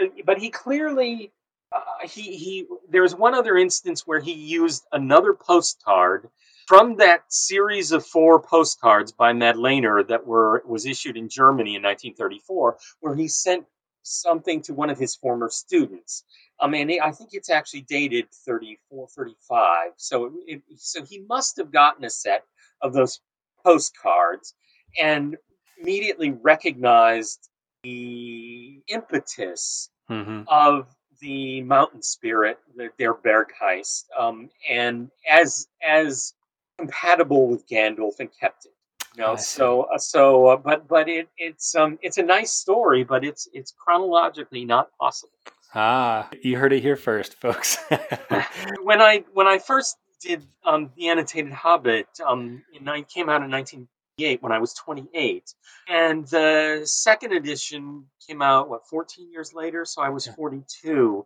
[0.00, 1.32] Um, but he clearly
[1.72, 6.28] uh, he he there's one other instance where he used another postcard
[6.66, 11.82] from that series of four postcards by Madlener that were was issued in Germany in
[11.82, 13.66] 1934 where he sent
[14.02, 16.24] something to one of his former students
[16.60, 21.72] I mean, I think it's actually dated 34 35 so it, so he must have
[21.72, 22.44] gotten a set
[22.80, 23.20] of those
[23.64, 24.54] postcards
[25.00, 25.36] and
[25.80, 27.48] immediately recognized
[27.82, 30.42] the impetus mm-hmm.
[30.48, 30.88] of
[31.20, 36.34] the mountain spirit, the, their Berggeist, um, and as as
[36.78, 38.72] compatible with Gandalf and kept it.
[39.16, 43.02] You know, so uh, so, uh, but but it it's um it's a nice story,
[43.04, 45.32] but it's it's chronologically not possible.
[45.74, 47.78] Ah, you heard it here first, folks.
[48.82, 53.50] when I when I first did um, the annotated Hobbit, um, it came out in
[53.50, 53.88] nineteen
[54.40, 55.54] when I was 28.
[55.88, 59.84] And the second edition came out, what, 14 years later?
[59.84, 61.24] So I was 42.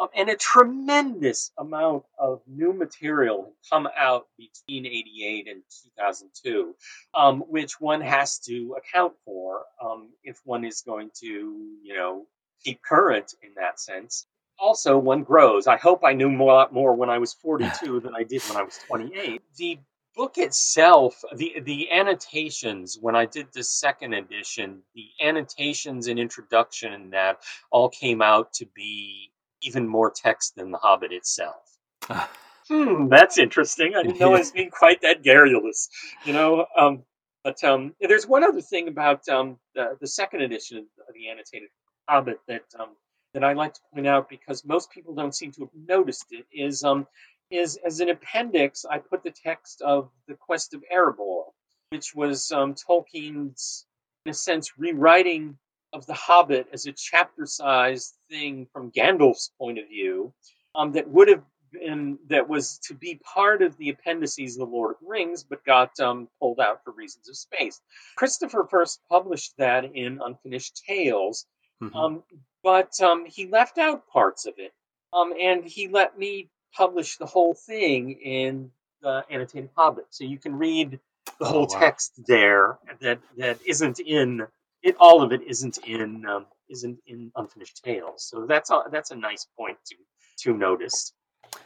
[0.00, 5.62] Um, and a tremendous amount of new material had come out between 88 and
[5.98, 6.74] 2002,
[7.14, 12.26] um, which one has to account for um, if one is going to, you know,
[12.64, 14.26] keep current in that sense.
[14.58, 15.66] Also, one grows.
[15.66, 18.56] I hope I knew a lot more when I was 42 than I did when
[18.56, 19.42] I was 28.
[19.56, 19.78] The
[20.14, 26.92] book itself, the the annotations, when I did the second edition, the annotations and introduction
[26.92, 31.78] and that all came out to be even more text than The Hobbit itself.
[32.68, 33.94] hmm, that's interesting.
[33.94, 35.88] I didn't know it was being quite that garrulous,
[36.24, 36.66] you know.
[36.76, 37.04] Um,
[37.44, 41.68] but um, there's one other thing about um, the, the second edition of the annotated
[42.08, 42.90] Hobbit that um,
[43.34, 46.46] that I like to point out because most people don't seem to have noticed it
[46.52, 47.06] is um,
[47.52, 51.44] is as an appendix, I put the text of The Quest of Erebor,
[51.90, 53.86] which was um, Tolkien's,
[54.24, 55.58] in a sense, rewriting
[55.92, 60.32] of The Hobbit as a chapter sized thing from Gandalf's point of view
[60.74, 64.74] um, that would have been, that was to be part of the appendices of The
[64.74, 67.80] Lord of the Rings, but got um, pulled out for reasons of space.
[68.16, 71.46] Christopher first published that in Unfinished Tales,
[71.82, 71.94] mm-hmm.
[71.94, 72.22] Um,
[72.62, 74.72] but um, he left out parts of it.
[75.12, 78.70] Um, and he let me publish the whole thing in
[79.02, 81.00] the annotated Hobbit, so you can read
[81.38, 81.80] the whole oh, wow.
[81.80, 84.46] text there that that isn't in
[84.82, 84.96] it.
[84.98, 88.24] All of it isn't in um, isn't in Unfinished Tales.
[88.24, 89.96] So that's a, that's a nice point to
[90.44, 91.12] to notice.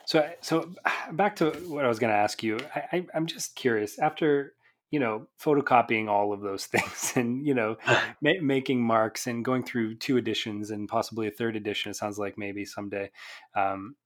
[0.07, 0.71] So so
[1.12, 2.59] back to what I was going to ask you.
[2.75, 4.55] I, I, I'm just curious after
[4.90, 7.77] you know photocopying all of those things and you know
[8.21, 12.19] ma- making marks and going through two editions and possibly a third edition it sounds
[12.19, 13.11] like maybe someday
[13.57, 13.97] um,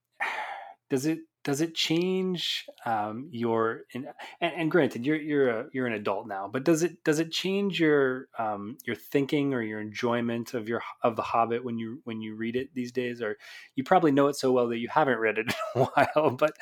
[0.91, 4.07] does it does it change um, your and,
[4.41, 7.81] and, granted you're you're a, you're an adult now but does it does it change
[7.81, 12.21] your um, your thinking or your enjoyment of your of the hobbit when you when
[12.21, 13.23] you read it these days?
[13.23, 13.39] Or
[13.75, 16.53] you probably know it so well that you haven't read it in a while but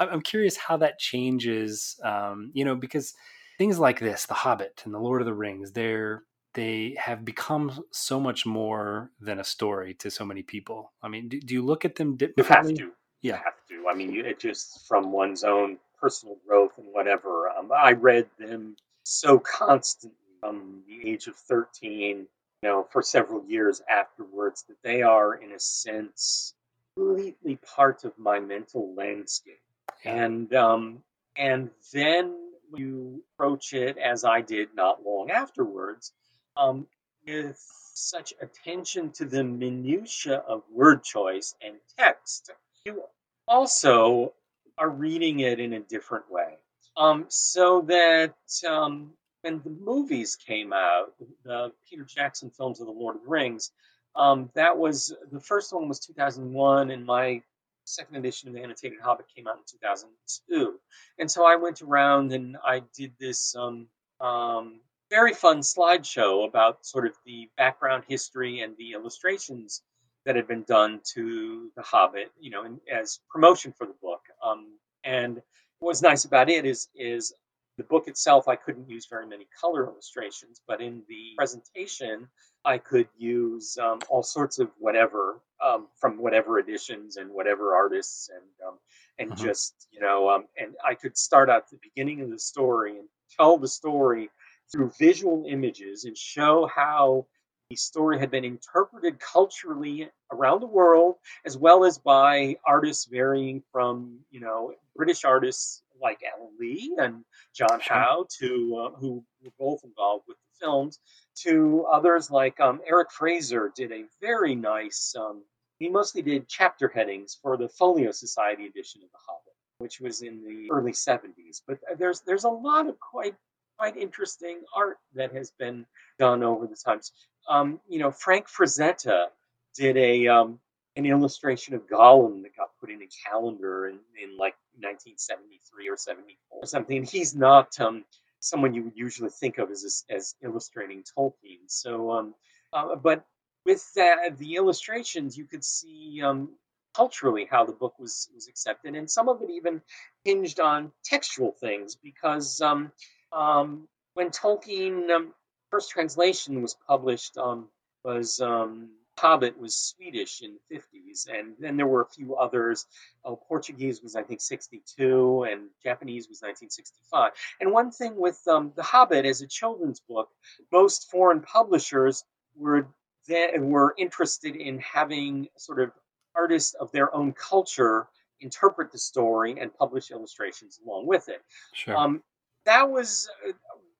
[0.00, 3.14] i'm curious how that changes um, you know because
[3.58, 7.80] things like this the hobbit and the lord of the rings they're they have become
[7.90, 10.92] so much more than a story to so many people.
[11.02, 12.76] I mean do, do you look at them differently
[13.24, 13.36] yeah.
[13.36, 13.88] have to.
[13.88, 17.48] I mean, it just from one's own personal growth and whatever.
[17.48, 22.26] Um, I read them so constantly from the age of 13, you
[22.62, 26.54] know, for several years afterwards that they are, in a sense,
[26.96, 29.60] completely part of my mental landscape.
[30.04, 31.02] And um,
[31.36, 32.36] and then
[32.76, 36.12] you approach it as I did not long afterwards,
[36.56, 36.86] um,
[37.26, 37.58] with
[37.94, 42.50] such attention to the minutia of word choice and text
[42.84, 43.02] you
[43.48, 44.34] also
[44.76, 46.54] are reading it in a different way.
[46.96, 48.34] Um, so that
[48.68, 53.28] um, when the movies came out, the Peter Jackson films of the Lord of the
[53.28, 53.72] Rings,
[54.14, 57.42] um, that was the first one was 2001, and my
[57.84, 60.78] second edition of the Annotated Hobbit came out in 2002.
[61.18, 63.88] And so I went around and I did this um,
[64.20, 69.82] um, very fun slideshow about sort of the background history and the illustrations
[70.24, 74.22] that had been done to The Hobbit, you know, in, as promotion for the book.
[74.42, 75.42] Um, and
[75.80, 77.34] what's nice about it is is
[77.76, 82.28] the book itself, I couldn't use very many color illustrations, but in the presentation,
[82.64, 88.30] I could use um, all sorts of whatever um, from whatever editions and whatever artists,
[88.30, 88.78] and um,
[89.18, 89.44] and mm-hmm.
[89.44, 93.08] just you know, um, and I could start at the beginning of the story and
[93.36, 94.30] tell the story
[94.72, 97.26] through visual images and show how
[97.74, 103.64] the story had been interpreted culturally around the world, as well as by artists varying
[103.72, 107.96] from, you know, British artists like Alan Lee and John sure.
[107.96, 111.00] Howe, to uh, who were both involved with the films,
[111.42, 115.16] to others like um, Eric Fraser did a very nice.
[115.18, 115.42] Um,
[115.80, 120.22] he mostly did chapter headings for the Folio Society edition of The Hobbit, which was
[120.22, 121.62] in the early '70s.
[121.66, 123.34] But there's there's a lot of quite
[123.76, 125.86] quite interesting art that has been
[126.20, 127.10] done over the times
[127.48, 129.26] um, you know, Frank Frazetta
[129.74, 130.58] did a um,
[130.96, 135.96] an illustration of Gollum that got put in a calendar in, in like 1973 or
[135.96, 137.04] 74 or something.
[137.04, 138.04] He's not um,
[138.40, 141.66] someone you would usually think of as as illustrating Tolkien.
[141.66, 142.34] So, um,
[142.72, 143.24] uh, but
[143.64, 146.50] with that, the illustrations, you could see um,
[146.94, 149.82] culturally how the book was was accepted, and some of it even
[150.24, 152.92] hinged on textual things because um,
[153.32, 155.34] um, when Tolkien um,
[155.74, 157.66] first translation was published um,
[158.04, 162.86] was um, Hobbit was Swedish in the 50s, and then there were a few others.
[163.24, 167.32] Uh, Portuguese was, I think, 62, and Japanese was 1965.
[167.60, 170.28] And one thing with um, The Hobbit as a children's book,
[170.70, 172.22] most foreign publishers
[172.56, 172.86] were
[173.26, 175.90] then were interested in having sort of
[176.36, 178.06] artists of their own culture
[178.38, 181.42] interpret the story and publish illustrations along with it.
[181.72, 181.96] Sure.
[181.96, 182.22] Um,
[182.64, 183.52] that was uh,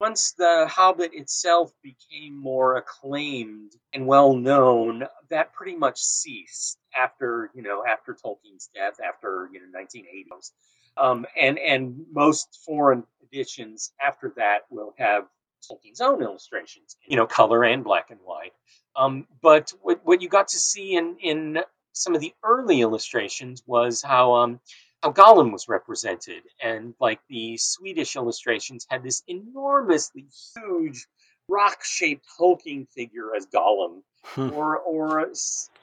[0.04, 7.50] once the Hobbit itself became more acclaimed and well known, that pretty much ceased after
[7.54, 10.50] you know after Tolkien's death, after you know 1980s,
[10.98, 15.24] um, and and most foreign editions after that will have
[15.66, 18.52] Tolkien's own illustrations, you know, color and black and white.
[18.94, 21.60] Um, but what, what you got to see in in
[21.94, 24.60] some of the early illustrations was how um,
[25.04, 26.42] how Gollum was represented.
[26.62, 31.06] And like the Swedish illustrations had this enormously huge
[31.46, 34.02] rock shaped hulking figure as Gollum.
[34.24, 34.50] Hmm.
[34.54, 35.20] Or, or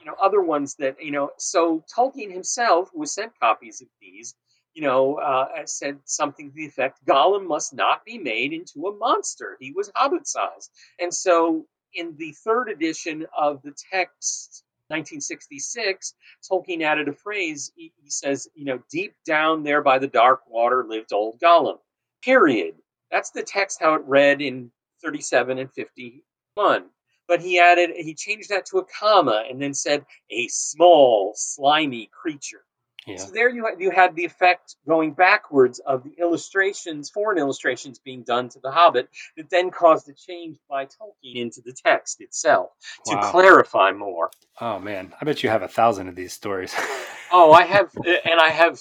[0.00, 1.30] you know, other ones that you know.
[1.38, 4.34] So Tolkien himself was sent copies of these.
[4.74, 8.96] You know, uh, said something to the effect: Gollum must not be made into a
[8.96, 9.56] monster.
[9.60, 10.70] He was hobbit size.
[10.98, 14.61] And so, in the third edition of the text
[14.92, 16.14] 1966,
[16.48, 17.72] Tolkien added a phrase.
[17.74, 21.78] He, says, you know, deep down there by the dark water lived old Gollum.
[22.22, 22.74] Period.
[23.10, 24.70] That's the text how it read in
[25.02, 26.84] 37 and 51.
[27.26, 32.10] But he added, he changed that to a comma and then said, a small, slimy
[32.12, 32.64] creature.
[33.06, 33.16] Yeah.
[33.16, 38.22] So there you you had the effect going backwards of the illustrations, foreign illustrations being
[38.22, 42.70] done to the Hobbit, that then caused a change by Tolkien into the text itself
[43.06, 43.30] to wow.
[43.30, 44.30] clarify more.
[44.60, 46.74] Oh man, I bet you have a thousand of these stories.
[47.32, 47.90] oh, I have,
[48.24, 48.80] and I have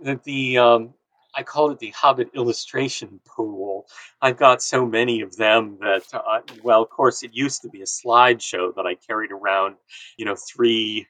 [0.00, 0.94] the, the um,
[1.36, 3.86] I call it the Hobbit illustration pool.
[4.22, 7.82] I've got so many of them that, uh, well, of course, it used to be
[7.82, 9.76] a slideshow that I carried around,
[10.16, 11.06] you know, three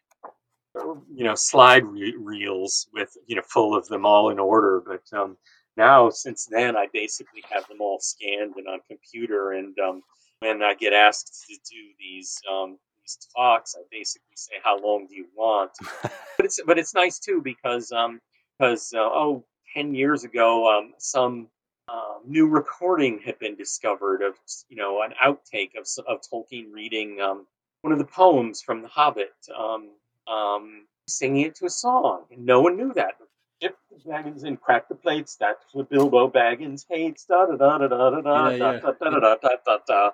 [1.15, 4.83] you know slide re- reels with you know full of them all in order.
[4.87, 5.37] But um,
[5.77, 9.53] now since then, I basically have them all scanned and on computer.
[9.53, 10.03] And um,
[10.41, 15.07] when I get asked to do these um, these talks, I basically say, "How long
[15.09, 18.21] do you want?" but it's but it's nice too because um
[18.59, 21.49] because uh, oh 10 years ago um some
[21.89, 24.35] um, new recording had been discovered of
[24.69, 27.47] you know an outtake of of Tolkien reading um,
[27.83, 29.91] one of the poems from The Hobbit, um,
[30.29, 33.15] um, singing it to a song, and no one knew that.
[33.63, 35.37] Chip the Baggins and crack the plates.
[35.41, 37.25] That's what Bilbo Baggins hates.
[37.25, 38.81] Da da da da da da da Yeah, da yeah.
[38.81, 40.11] da da da da da da.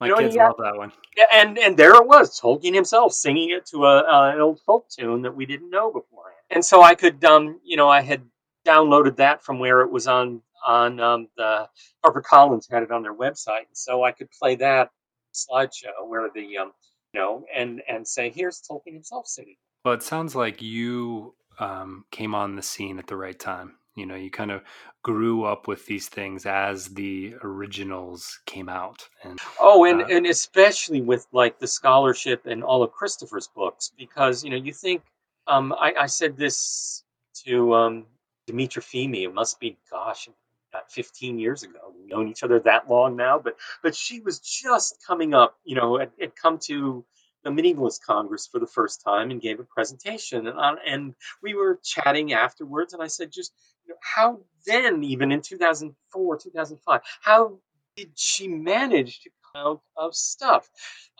[0.00, 0.46] My You know, kids yeah.
[0.48, 0.92] love that one.
[1.16, 4.60] Yeah, and and there it was, Tolkien himself singing it to a uh, an old
[4.60, 6.36] folk tune that we didn't know beforehand.
[6.50, 8.22] And so I could, um, you know, I had
[8.66, 11.68] downloaded that from where it was on on um, the
[12.04, 14.90] HarperCollins had it on their website, and so I could play that
[15.34, 16.72] slideshow where the um,
[17.16, 19.56] know, and and say, here's Tolkien himself singing.
[19.84, 23.74] Well, it sounds like you um, came on the scene at the right time.
[23.94, 24.62] You know, you kind of
[25.02, 30.26] grew up with these things as the originals came out, and Oh, and Uh, and
[30.26, 35.02] especially with like the scholarship and all of Christopher's books, because you know you think
[35.46, 37.04] um, I, I said this
[37.46, 38.06] to um,
[38.48, 39.24] Dimitra Fimi.
[39.24, 40.28] It must be, gosh,
[40.76, 41.78] about 15 years ago.
[41.96, 45.56] We've known each other that long now, but but she was just coming up.
[45.64, 47.04] You know, had, had come to
[47.44, 51.54] the Medievalist Congress for the first time and gave a presentation, and I, and we
[51.54, 53.52] were chatting afterwards, and I said, just
[53.86, 57.58] you know, how then, even in 2004, 2005, how
[57.96, 60.68] did she manage to come out of stuff?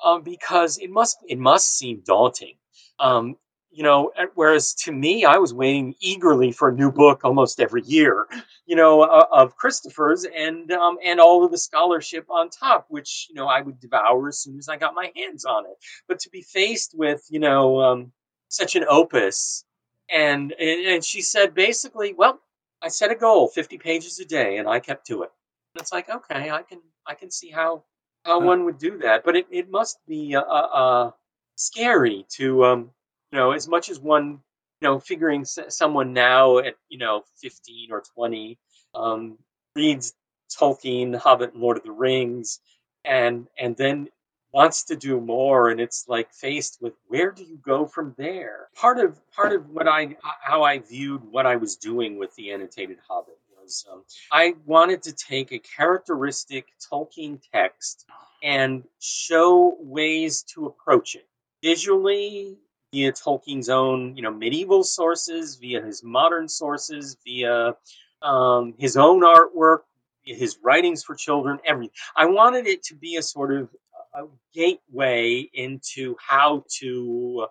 [0.04, 2.56] Um, because it must it must seem daunting.
[2.98, 3.36] Um,
[3.70, 7.82] you know, whereas to me, I was waiting eagerly for a new book almost every
[7.82, 8.26] year.
[8.64, 13.26] You know, uh, of Christopher's and um, and all of the scholarship on top, which
[13.28, 15.76] you know I would devour as soon as I got my hands on it.
[16.08, 18.12] But to be faced with you know um,
[18.48, 19.64] such an opus,
[20.10, 22.40] and, and and she said basically, well,
[22.82, 25.30] I set a goal, fifty pages a day, and I kept to it.
[25.74, 27.84] And it's like, okay, I can I can see how
[28.24, 31.10] how one would do that, but it, it must be uh, uh,
[31.54, 32.90] scary to um
[33.32, 34.40] you know as much as one
[34.80, 38.58] you know figuring someone now at you know 15 or 20
[38.94, 39.38] um
[39.74, 40.14] reads
[40.48, 42.60] Tolkien, Hobbit, and Lord of the Rings,
[43.04, 44.08] and and then
[44.52, 48.68] wants to do more, and it's like faced with where do you go from there?
[48.74, 52.52] Part of part of what I how I viewed what I was doing with the
[52.52, 58.06] annotated Hobbit was um, I wanted to take a characteristic Tolkien text
[58.42, 61.26] and show ways to approach it
[61.62, 62.56] visually
[62.92, 67.74] via Tolkien's own, you know, medieval sources, via his modern sources, via
[68.22, 69.80] um, his own artwork,
[70.24, 71.94] his writings for children, everything.
[72.16, 73.68] I wanted it to be a sort of
[74.14, 77.46] a gateway into how to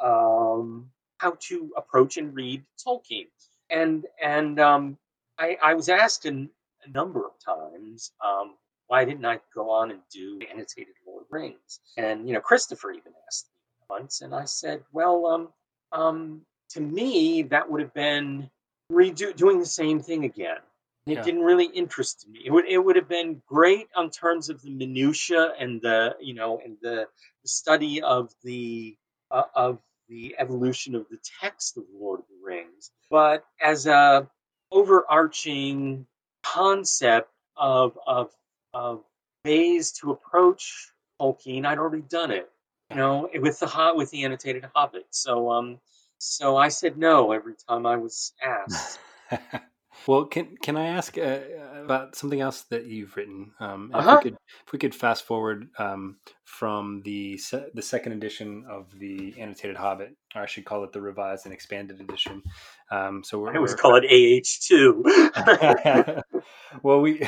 [0.00, 3.26] um, how to approach and read Tolkien.
[3.70, 4.98] And and um,
[5.38, 6.48] I, I was asked a
[6.88, 8.54] number of times, um,
[8.86, 11.80] why didn't I go on and do annotated Lord Rings?
[11.96, 13.48] And you know, Christopher even asked
[13.90, 15.48] once, and I said, well, um,
[15.92, 18.48] um, to me, that would have been
[18.92, 20.58] redo doing the same thing again.
[21.06, 21.22] It Yeah.
[21.22, 22.42] didn't really interest me.
[22.44, 26.34] It would it would have been great on terms of the minutia and the you
[26.34, 27.08] know and the,
[27.42, 28.96] the study of the
[29.30, 34.28] uh, of the evolution of the text of Lord of the Rings, but as a
[34.70, 36.06] overarching
[36.42, 38.30] concept of of
[38.74, 39.04] of
[39.44, 42.50] ways to approach Tolkien, I'd already done it,
[42.90, 45.06] you know, with the hot with the annotated Hobbit.
[45.10, 45.78] So um,
[46.18, 48.98] so I said no every time I was asked.
[50.06, 51.38] well, can can I ask uh,
[51.84, 53.52] about something else that you've written?
[53.60, 54.16] Um, If Uh-huh.
[54.22, 58.86] we could if we could fast forward um, from the se- the second edition of
[58.98, 62.42] the annotated Hobbit, or I should call it the revised and expanded edition.
[62.90, 65.04] Um, so we're, I always we're- call it AH two.
[66.82, 67.26] well, we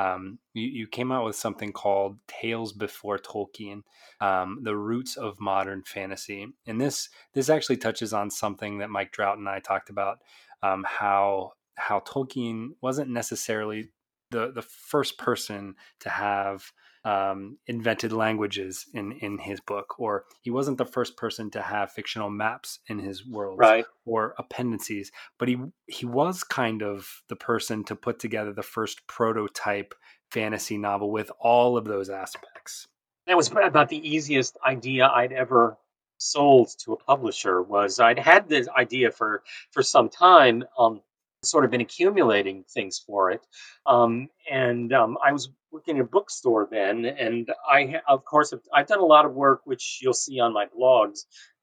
[0.00, 3.82] um, you, you came out with something called Tales Before Tolkien,
[4.20, 9.12] um, the roots of modern fantasy, and this this actually touches on something that Mike
[9.12, 10.22] Drout and I talked about,
[10.62, 13.90] um, how how Tolkien wasn't necessarily
[14.30, 16.72] the the first person to have
[17.04, 21.92] um, invented languages in in his book, or he wasn't the first person to have
[21.92, 23.84] fictional maps in his world right.
[24.04, 29.06] or appendices, but he he was kind of the person to put together the first
[29.06, 29.94] prototype
[30.30, 32.86] fantasy novel with all of those aspects.
[33.26, 35.78] That was about the easiest idea I'd ever
[36.18, 37.62] sold to a publisher.
[37.62, 41.00] Was I'd had this idea for for some time, um,
[41.42, 43.46] sort of been accumulating things for it,
[43.86, 48.60] um, and um, I was working in a bookstore then, and I of course have,
[48.74, 51.20] I've done a lot of work which you'll see on my blogs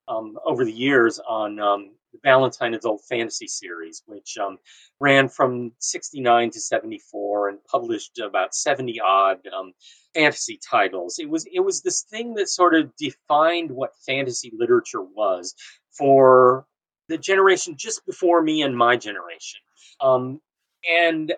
[0.08, 4.58] um, over the years on um, the Ballantine Adult Fantasy series, which um,
[5.00, 9.74] ran from 69 to 74 and published about 70 odd um,
[10.14, 11.20] fantasy titles.
[11.20, 15.54] It was it was this thing that sort of defined what fantasy literature was
[15.92, 16.66] for
[17.10, 19.60] the generation just before me and my generation.
[20.00, 20.42] Um,
[20.90, 21.34] and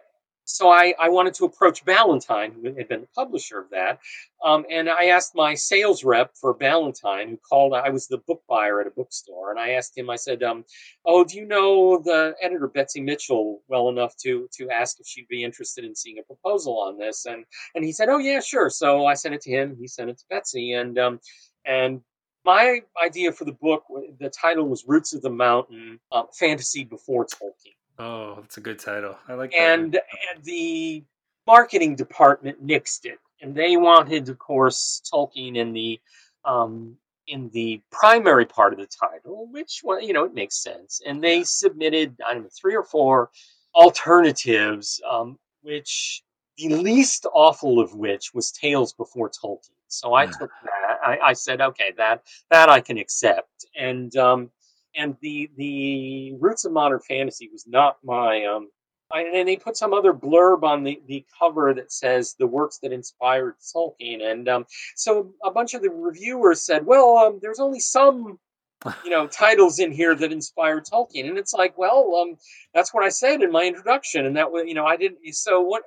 [0.50, 4.00] so I, I wanted to approach Ballantine, who had been the publisher of that,
[4.44, 7.74] um, and I asked my sales rep for Ballantine, who called.
[7.74, 10.10] I was the book buyer at a bookstore, and I asked him.
[10.10, 10.66] I said, um,
[11.06, 15.28] "Oh, do you know the editor Betsy Mitchell well enough to to ask if she'd
[15.28, 17.46] be interested in seeing a proposal on this?" And
[17.76, 19.78] and he said, "Oh yeah, sure." So I sent it to him.
[19.80, 21.20] He sent it to Betsy, and um,
[21.66, 22.02] and
[22.44, 23.84] my idea for the book,
[24.20, 28.80] the title was "Roots of the Mountain: uh, Fantasy Before Tolkien." Oh, that's a good
[28.80, 29.18] title.
[29.28, 29.58] I like that.
[29.58, 31.04] And, and the
[31.46, 36.00] marketing department nixed it, and they wanted, of course, Tolkien in the
[36.46, 36.96] um,
[37.28, 41.02] in the primary part of the title, which well, you know it makes sense.
[41.06, 43.30] And they submitted I don't know three or four
[43.76, 46.24] alternatives, um, which
[46.58, 49.72] the least awful of which was Tales Before Tolkien.
[49.88, 50.32] So I yeah.
[50.40, 51.00] took that.
[51.04, 53.66] I, I, said, okay, that that I can accept.
[53.78, 54.52] And um,
[54.96, 58.70] and the the roots of modern fantasy was not my um
[59.12, 62.78] I, and they put some other blurb on the, the cover that says the works
[62.84, 64.66] that inspired Tolkien, and um,
[64.96, 68.40] so a bunch of the reviewers said, "Well, um, there's only some,
[69.04, 72.38] you know, titles in here that inspired Tolkien," and it's like, well, um,
[72.74, 75.18] that's what I said in my introduction, and that was, you know, I didn't.
[75.34, 75.84] So what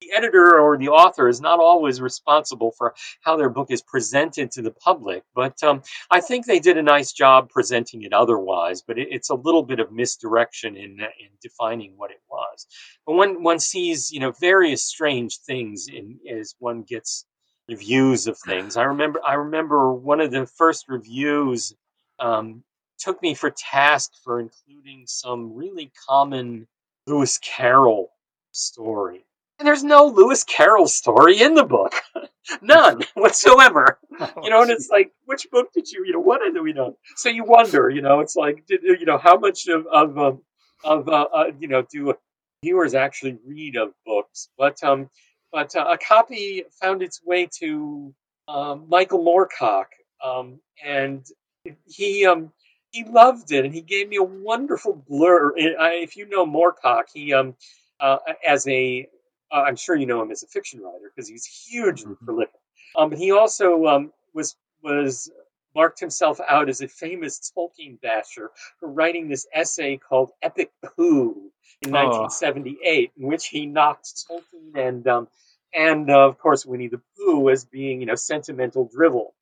[0.00, 4.50] the editor or the author is not always responsible for how their book is presented
[4.52, 8.82] to the public, but um, I think they did a nice job presenting it otherwise.
[8.82, 12.66] But it, it's a little bit of misdirection in in defining what it was.
[13.06, 17.26] But when one sees, you know, various strange things in as one gets
[17.68, 21.74] reviews of things, I remember I remember one of the first reviews
[22.18, 22.64] um,
[22.98, 26.66] took me for task for including some really common
[27.06, 28.12] Lewis Carroll
[28.52, 29.24] story
[29.60, 31.92] and there's no Lewis Carroll story in the book.
[32.62, 33.98] None whatsoever.
[34.18, 36.72] Oh, you know, and it's like, which book did you, you know, what do we
[36.72, 36.96] know?
[37.16, 40.40] So you wonder, you know, it's like, did, you know, how much of, of, um,
[40.82, 42.14] of uh, uh, you know, do
[42.64, 44.48] viewers actually read of books?
[44.56, 45.10] But, um,
[45.52, 48.14] but uh, a copy found its way to
[48.48, 49.86] um, Michael Moorcock,
[50.24, 51.24] um, and
[51.86, 52.50] he, um,
[52.92, 55.52] he loved it, and he gave me a wonderful blur.
[55.56, 57.54] If you know Moorcock, he, um,
[58.00, 59.06] uh, as a
[59.52, 62.24] uh, I'm sure you know him as a fiction writer because he's hugely mm-hmm.
[62.24, 62.60] prolific.
[62.96, 65.30] Um, but he also um, was was
[65.74, 71.50] marked himself out as a famous Tolkien basher for writing this essay called Epic Pooh
[71.82, 72.04] in oh.
[72.04, 75.28] 1978, in which he knocked Tolkien and um,
[75.74, 79.34] and uh, of course Winnie the Pooh as being you know sentimental drivel.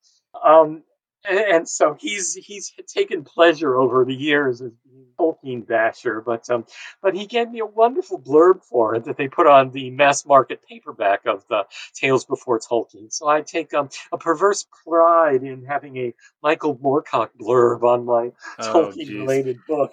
[0.42, 0.82] Um,
[1.28, 6.48] and, and, so he's he's taken pleasure over the years as being Tolkien basher, but
[6.50, 6.64] um,
[7.02, 10.26] but he gave me a wonderful blurb for it that they put on the mass
[10.26, 11.64] market paperback of the
[11.94, 13.12] Tales Before Tolkien.
[13.12, 18.32] So I take um, a perverse pride in having a Michael Moorcock blurb on my
[18.58, 19.92] oh, Tolkien related book.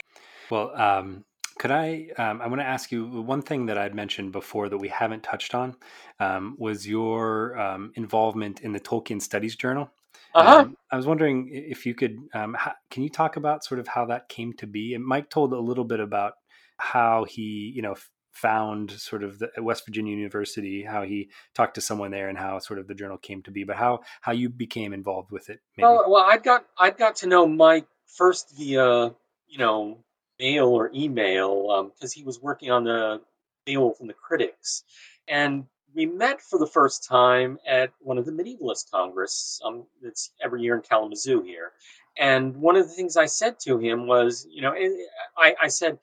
[0.50, 1.26] Well, um,
[1.58, 2.10] could I?
[2.18, 5.24] Um, I want to ask you one thing that I'd mentioned before that we haven't
[5.24, 5.76] touched on
[6.20, 9.90] um, was your um, involvement in the Tolkien Studies Journal.
[10.34, 10.60] Uh-huh.
[10.60, 13.88] Um, I was wondering if you could, um, how, can you talk about sort of
[13.88, 14.94] how that came to be?
[14.94, 16.34] And Mike told a little bit about
[16.78, 17.96] how he, you know,
[18.36, 22.60] found sort of the West Virginia University, how he talked to someone there, and how
[22.60, 23.64] sort of the journal came to be.
[23.64, 25.62] But how how you became involved with it?
[25.78, 25.86] Maybe.
[25.86, 29.14] Well, well, I got I got to know Mike first via
[29.48, 30.00] you know
[30.40, 33.22] mail or email because um, he was working on the
[33.66, 34.84] mail from the critics,
[35.28, 35.66] and
[35.96, 40.62] we met for the first time at one of the medievalist congress um, that's every
[40.62, 41.72] year in Kalamazoo here.
[42.18, 44.90] And one of the things I said to him was, you know, eh,
[45.38, 46.00] I, I said,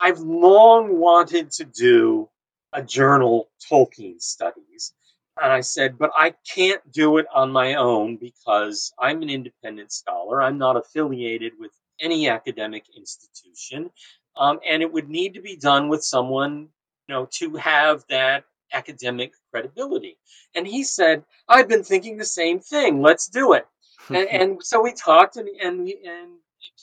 [0.00, 2.28] I've long wanted to do
[2.72, 4.92] a journal Tolkien studies.
[5.40, 9.92] And I said, but I can't do it on my own because I'm an independent
[9.92, 10.42] scholar.
[10.42, 13.90] I'm not affiliated with any academic institution.
[14.36, 16.68] Um, and it would need to be done with someone,
[17.08, 20.16] you know, to have that academic credibility.
[20.54, 23.02] And he said, I've been thinking the same thing.
[23.02, 23.66] Let's do it.
[24.08, 26.32] and, and, so we talked and, and, we, and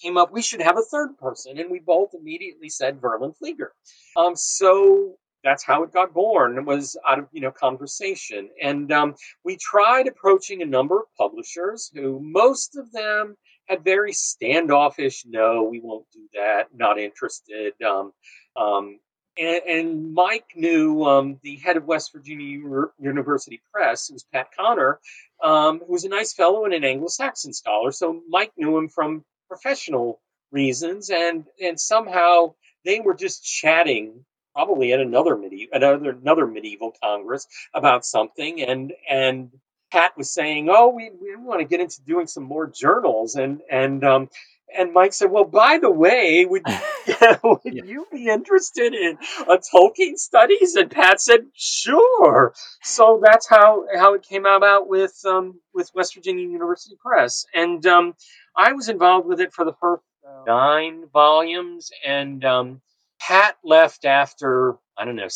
[0.01, 1.57] came up, we should have a third person.
[1.59, 3.69] And we both immediately said Verlyn Flieger.
[4.17, 6.57] Um, so that's how it got born.
[6.57, 8.49] It was out of, you know, conversation.
[8.61, 13.35] And um, we tried approaching a number of publishers who most of them
[13.67, 17.73] had very standoffish, no, we won't do that, not interested.
[17.81, 18.11] Um,
[18.55, 18.99] um,
[19.37, 22.59] and, and Mike knew um, the head of West Virginia
[22.99, 24.99] University Press, who was Pat Conner,
[25.43, 27.91] um, who was a nice fellow and an Anglo-Saxon scholar.
[27.91, 30.19] So Mike knew him from professional
[30.51, 32.53] reasons, and and somehow
[32.85, 38.93] they were just chatting probably at another medieval another another medieval congress about something and
[39.09, 39.49] and
[39.93, 43.61] Pat was saying, "Oh, we, we want to get into doing some more journals," and
[43.69, 44.29] and um,
[44.77, 46.63] and Mike said, "Well, by the way, would,
[47.43, 47.83] would yeah.
[47.85, 49.17] you be interested in
[49.47, 55.19] a Tolkien studies?" And Pat said, "Sure." So that's how how it came about with
[55.25, 58.15] um, with West Virginia University Press, and um,
[58.55, 62.81] I was involved with it for the first uh, nine volumes, and um,
[63.19, 65.27] Pat left after I don't know,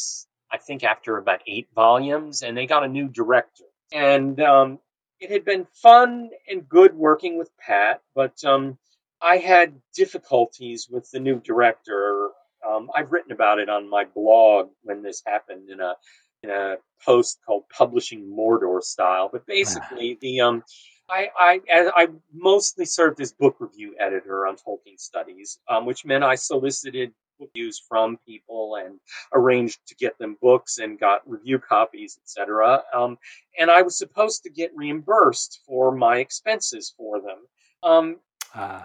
[0.52, 4.80] I think after about eight volumes, and they got a new director and um,
[5.20, 8.78] it had been fun and good working with Pat, but um,
[9.22, 12.30] I had difficulties with the new director.
[12.68, 15.96] Um, I've written about it on my blog when this happened in a
[16.44, 20.64] in a post called "Publishing Mordor Style." But basically, the um,
[21.10, 21.62] I, I,
[21.96, 27.14] I mostly served as book review editor on Tolkien Studies, um, which meant I solicited
[27.40, 29.00] reviews from people and
[29.34, 32.84] arranged to get them books and got review copies, etc.
[32.94, 33.18] Um,
[33.58, 37.38] and I was supposed to get reimbursed for my expenses for them.
[37.84, 38.16] Um,
[38.54, 38.84] uh.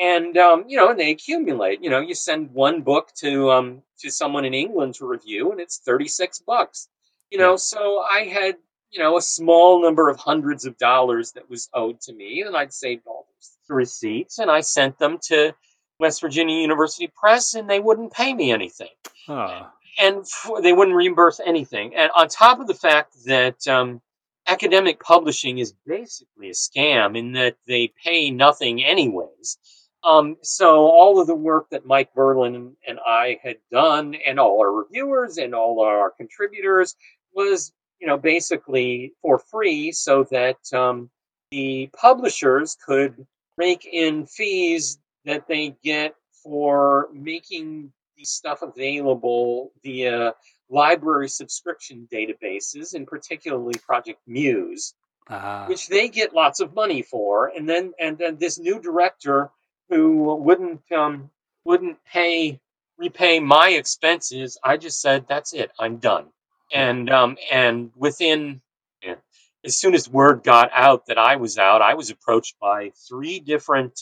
[0.00, 1.82] And um, you know, and they accumulate.
[1.82, 5.60] You know, you send one book to um, to someone in England to review, and
[5.60, 6.88] it's thirty six bucks.
[7.30, 7.56] You know, yeah.
[7.56, 8.56] so I had
[8.90, 12.56] you know a small number of hundreds of dollars that was owed to me, and
[12.56, 13.26] I'd saved all
[13.68, 15.54] the receipts, and I sent them to
[16.00, 18.88] West Virginia University Press, and they wouldn't pay me anything.
[19.26, 19.66] Huh.
[19.98, 21.94] And for, they wouldn't reimburse anything.
[21.94, 24.00] And on top of the fact that um,
[24.46, 29.58] academic publishing is basically a scam in that they pay nothing anyways.
[30.04, 34.60] Um, so all of the work that Mike Verlyn and I had done, and all
[34.60, 36.94] our reviewers and all our contributors,
[37.34, 41.10] was you know basically for free, so that um,
[41.50, 43.26] the publishers could
[43.56, 50.34] rake in fees that they get for making the stuff available via
[50.68, 54.94] library subscription databases, and particularly Project Muse,
[55.28, 55.64] uh-huh.
[55.66, 57.48] which they get lots of money for.
[57.56, 59.50] And then and then this new director
[59.88, 61.30] who wouldn't um,
[61.64, 62.60] wouldn't pay
[62.98, 64.58] repay my expenses.
[64.62, 65.70] I just said that's it.
[65.78, 66.26] I'm done.
[66.72, 68.60] And um, and within
[69.02, 69.16] yeah,
[69.64, 73.40] as soon as word got out that I was out, I was approached by three
[73.40, 74.00] different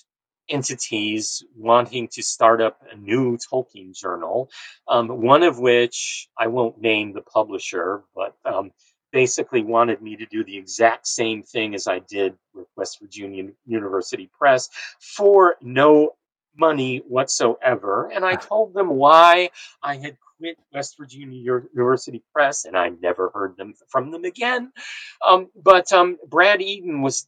[0.49, 4.51] entities wanting to start up a new Tolkien journal,
[4.89, 8.73] um, one of which I won't name the publisher, but um,
[9.13, 13.51] basically wanted me to do the exact same thing as I did with West Virginia
[13.67, 14.69] University Press
[15.01, 16.13] for no
[16.57, 18.11] money whatsoever.
[18.13, 19.51] And I told them why
[19.83, 24.73] I had quit West Virginia University Press, and I never heard them from them again.
[25.27, 27.27] Um, but um, Brad Eden was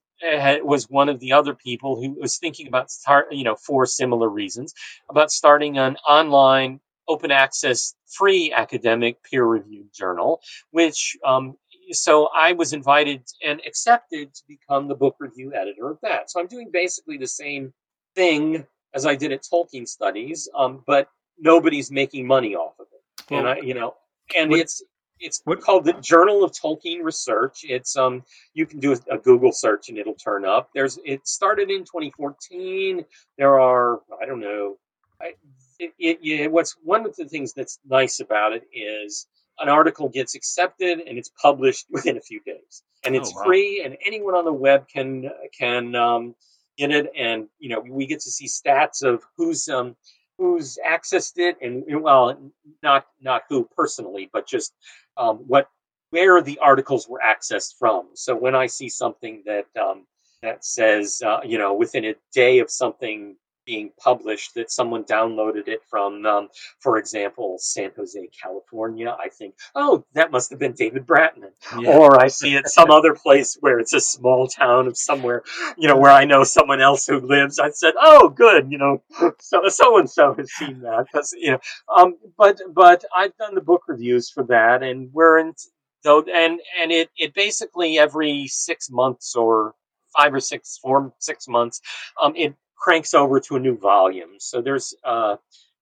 [0.63, 4.29] was one of the other people who was thinking about start, you know, for similar
[4.29, 4.73] reasons,
[5.11, 11.57] about starting an online open access free academic peer reviewed journal, which um,
[12.03, 16.31] so I was invited and accepted to become the book review editor of that.
[16.31, 17.73] So I'm doing basically the same
[18.15, 23.35] thing as I did at Tolkien Studies, um, but nobody's making money off of it.
[23.35, 23.95] And I, you know,
[24.37, 24.83] and what, it's
[25.21, 25.61] it's what?
[25.61, 27.61] called the Journal of Tolkien Research.
[27.65, 28.23] It's um
[28.53, 30.71] you can do a, a, Google search and it'll turn up.
[30.75, 33.05] There's it started in 2014.
[33.39, 34.77] There are I don't know.
[35.21, 35.35] I,
[35.79, 39.27] it, it, it, what's one of the things that's nice about it is
[39.59, 43.45] an article gets accepted and it's published within a few days, and it's oh, wow.
[43.45, 46.35] free, and anyone on the web can can um,
[46.77, 49.97] get it, and you know we get to see stats of who's um,
[50.39, 52.37] who's accessed it and well
[52.83, 54.73] not not who personally but just
[55.17, 55.69] um, what
[56.11, 58.09] where the articles were accessed from.
[58.15, 60.07] So when i see something that um,
[60.43, 65.69] that says uh, you know within a day of something being published that someone downloaded
[65.69, 66.49] it from, um,
[66.81, 69.17] for example, San Jose, California.
[69.19, 71.51] I think, oh, that must have been David Bratman.
[71.79, 71.97] Yeah.
[71.97, 75.43] Or I see it some other place where it's a small town of somewhere,
[75.77, 77.59] you know, where I know someone else who lives.
[77.59, 79.03] I said, oh, good, you know,
[79.41, 81.59] so so and so has seen that you know,
[81.95, 85.55] um, but but I've done the book reviews for that, and we're in
[86.03, 89.75] though, and and it it basically every six months or
[90.17, 91.81] five or six, four, six months,
[92.23, 92.55] um, it
[92.85, 94.35] cranks over to a new volume.
[94.39, 95.37] So there's, uh,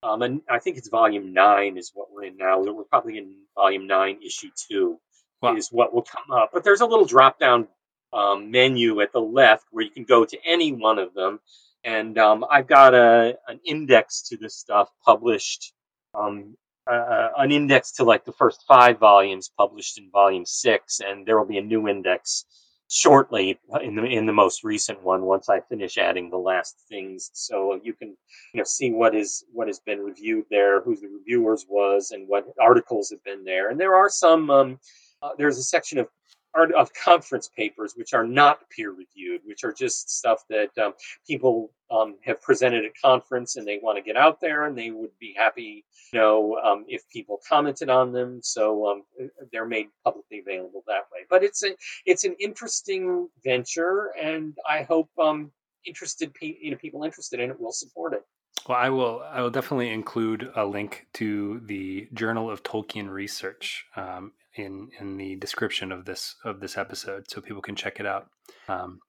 [0.04, 2.60] um, and I think it's volume nine is what we're in now.
[2.60, 5.00] We're probably in volume nine, issue two,
[5.42, 5.56] wow.
[5.56, 6.50] is what will come up.
[6.54, 7.66] But there's a little drop down
[8.12, 11.40] um, menu at the left where you can go to any one of them.
[11.82, 15.72] And um, I've got a an index to this stuff published,
[16.14, 21.26] um, uh, an index to like the first five volumes published in volume six, and
[21.26, 22.44] there will be a new index
[22.92, 27.30] shortly in the in the most recent one once I finish adding the last things.
[27.32, 28.08] So you can
[28.52, 32.28] you know see what is what has been reviewed there who the reviewers was and
[32.28, 33.70] what articles have been there.
[33.70, 34.78] And there are some um,
[35.22, 36.08] uh, there's a section of
[36.54, 40.92] of conference papers which are not peer reviewed, which are just stuff that um,
[41.26, 44.90] people um, have presented at conference and they want to get out there and they
[44.90, 48.40] would be happy, you know, um, if people commented on them.
[48.42, 49.02] So um,
[49.50, 51.20] they're made publicly available that way.
[51.28, 51.74] But it's a
[52.06, 55.50] it's an interesting venture, and I hope um,
[55.86, 58.24] interested pe- you know people interested in it will support it.
[58.68, 59.22] Well, I will.
[59.28, 65.16] I will definitely include a link to the Journal of Tolkien Research um, in in
[65.16, 68.28] the description of this of this episode, so people can check it out.
[68.68, 69.00] Um,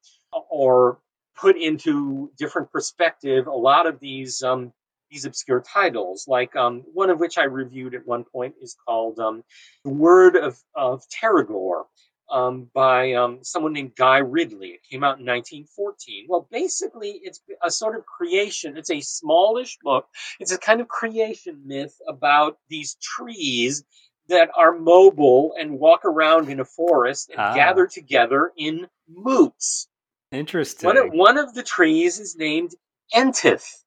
[0.50, 1.00] or
[1.36, 4.72] put into different perspective a lot of these um,
[5.12, 9.20] these obscure titles like um, one of which i reviewed at one point is called
[9.20, 9.44] um,
[9.84, 11.84] the word of, of Terregor
[12.32, 14.70] um, by um, someone named Guy Ridley.
[14.70, 16.26] It came out in 1914.
[16.28, 18.78] Well, basically, it's a sort of creation.
[18.78, 20.08] It's a smallish book.
[20.40, 23.84] It's a kind of creation myth about these trees
[24.30, 27.54] that are mobile and walk around in a forest and ah.
[27.54, 29.88] gather together in moots.
[30.32, 30.88] Interesting.
[30.88, 32.72] One of, one of the trees is named
[33.14, 33.84] Entith.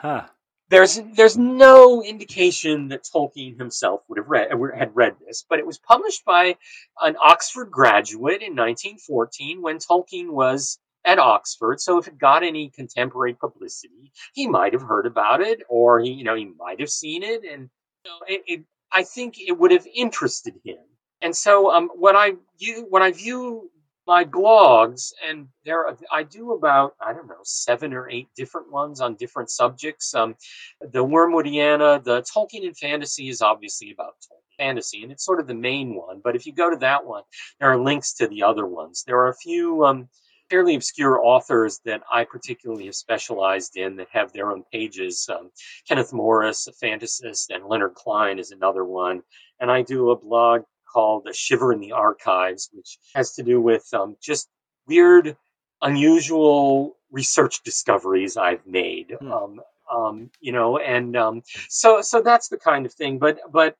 [0.00, 0.26] Huh.
[0.68, 5.66] There's there's no indication that Tolkien himself would have read had read this, but it
[5.66, 6.56] was published by
[7.00, 11.80] an Oxford graduate in 1914 when Tolkien was at Oxford.
[11.80, 16.12] So if it got any contemporary publicity, he might have heard about it, or he
[16.12, 17.68] you know he might have seen it, and
[18.04, 20.78] you know, it, it I think it would have interested him.
[21.22, 23.70] And so um, when I view when I view
[24.06, 29.00] my blogs, and there I do about I don't know seven or eight different ones
[29.00, 30.14] on different subjects.
[30.14, 30.34] Um,
[30.80, 35.46] the Wormwoodiana, the Tolkien and fantasy is obviously about Tolkien fantasy, and it's sort of
[35.46, 36.20] the main one.
[36.22, 37.22] But if you go to that one,
[37.58, 39.04] there are links to the other ones.
[39.06, 40.08] There are a few um,
[40.50, 45.28] fairly obscure authors that I particularly have specialized in that have their own pages.
[45.32, 45.50] Um,
[45.88, 49.22] Kenneth Morris, a fantasist, and Leonard Cline is another one.
[49.60, 53.60] And I do a blog called A Shiver in the Archives, which has to do
[53.60, 54.48] with um, just
[54.86, 55.36] weird,
[55.80, 59.16] unusual research discoveries I've made.
[59.18, 59.32] Hmm.
[59.32, 59.60] Um,
[59.92, 63.18] um, you know, and um, so so that's the kind of thing.
[63.18, 63.76] But but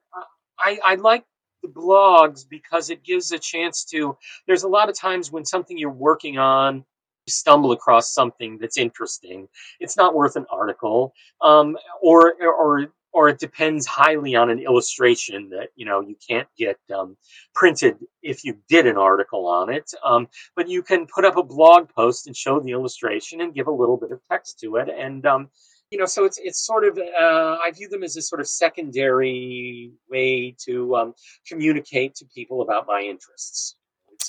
[0.58, 1.24] I, I like
[1.62, 5.76] the blogs because it gives a chance to there's a lot of times when something
[5.78, 6.76] you're working on
[7.26, 9.48] you stumble across something that's interesting.
[9.78, 15.50] It's not worth an article um, or or or it depends highly on an illustration
[15.50, 17.16] that you know you can't get um,
[17.54, 21.42] printed if you did an article on it um, but you can put up a
[21.42, 24.88] blog post and show the illustration and give a little bit of text to it
[24.88, 25.48] and um,
[25.90, 28.46] you know, so it's it's sort of uh, I view them as a sort of
[28.46, 31.14] secondary way to um,
[31.46, 33.76] communicate to people about my interests.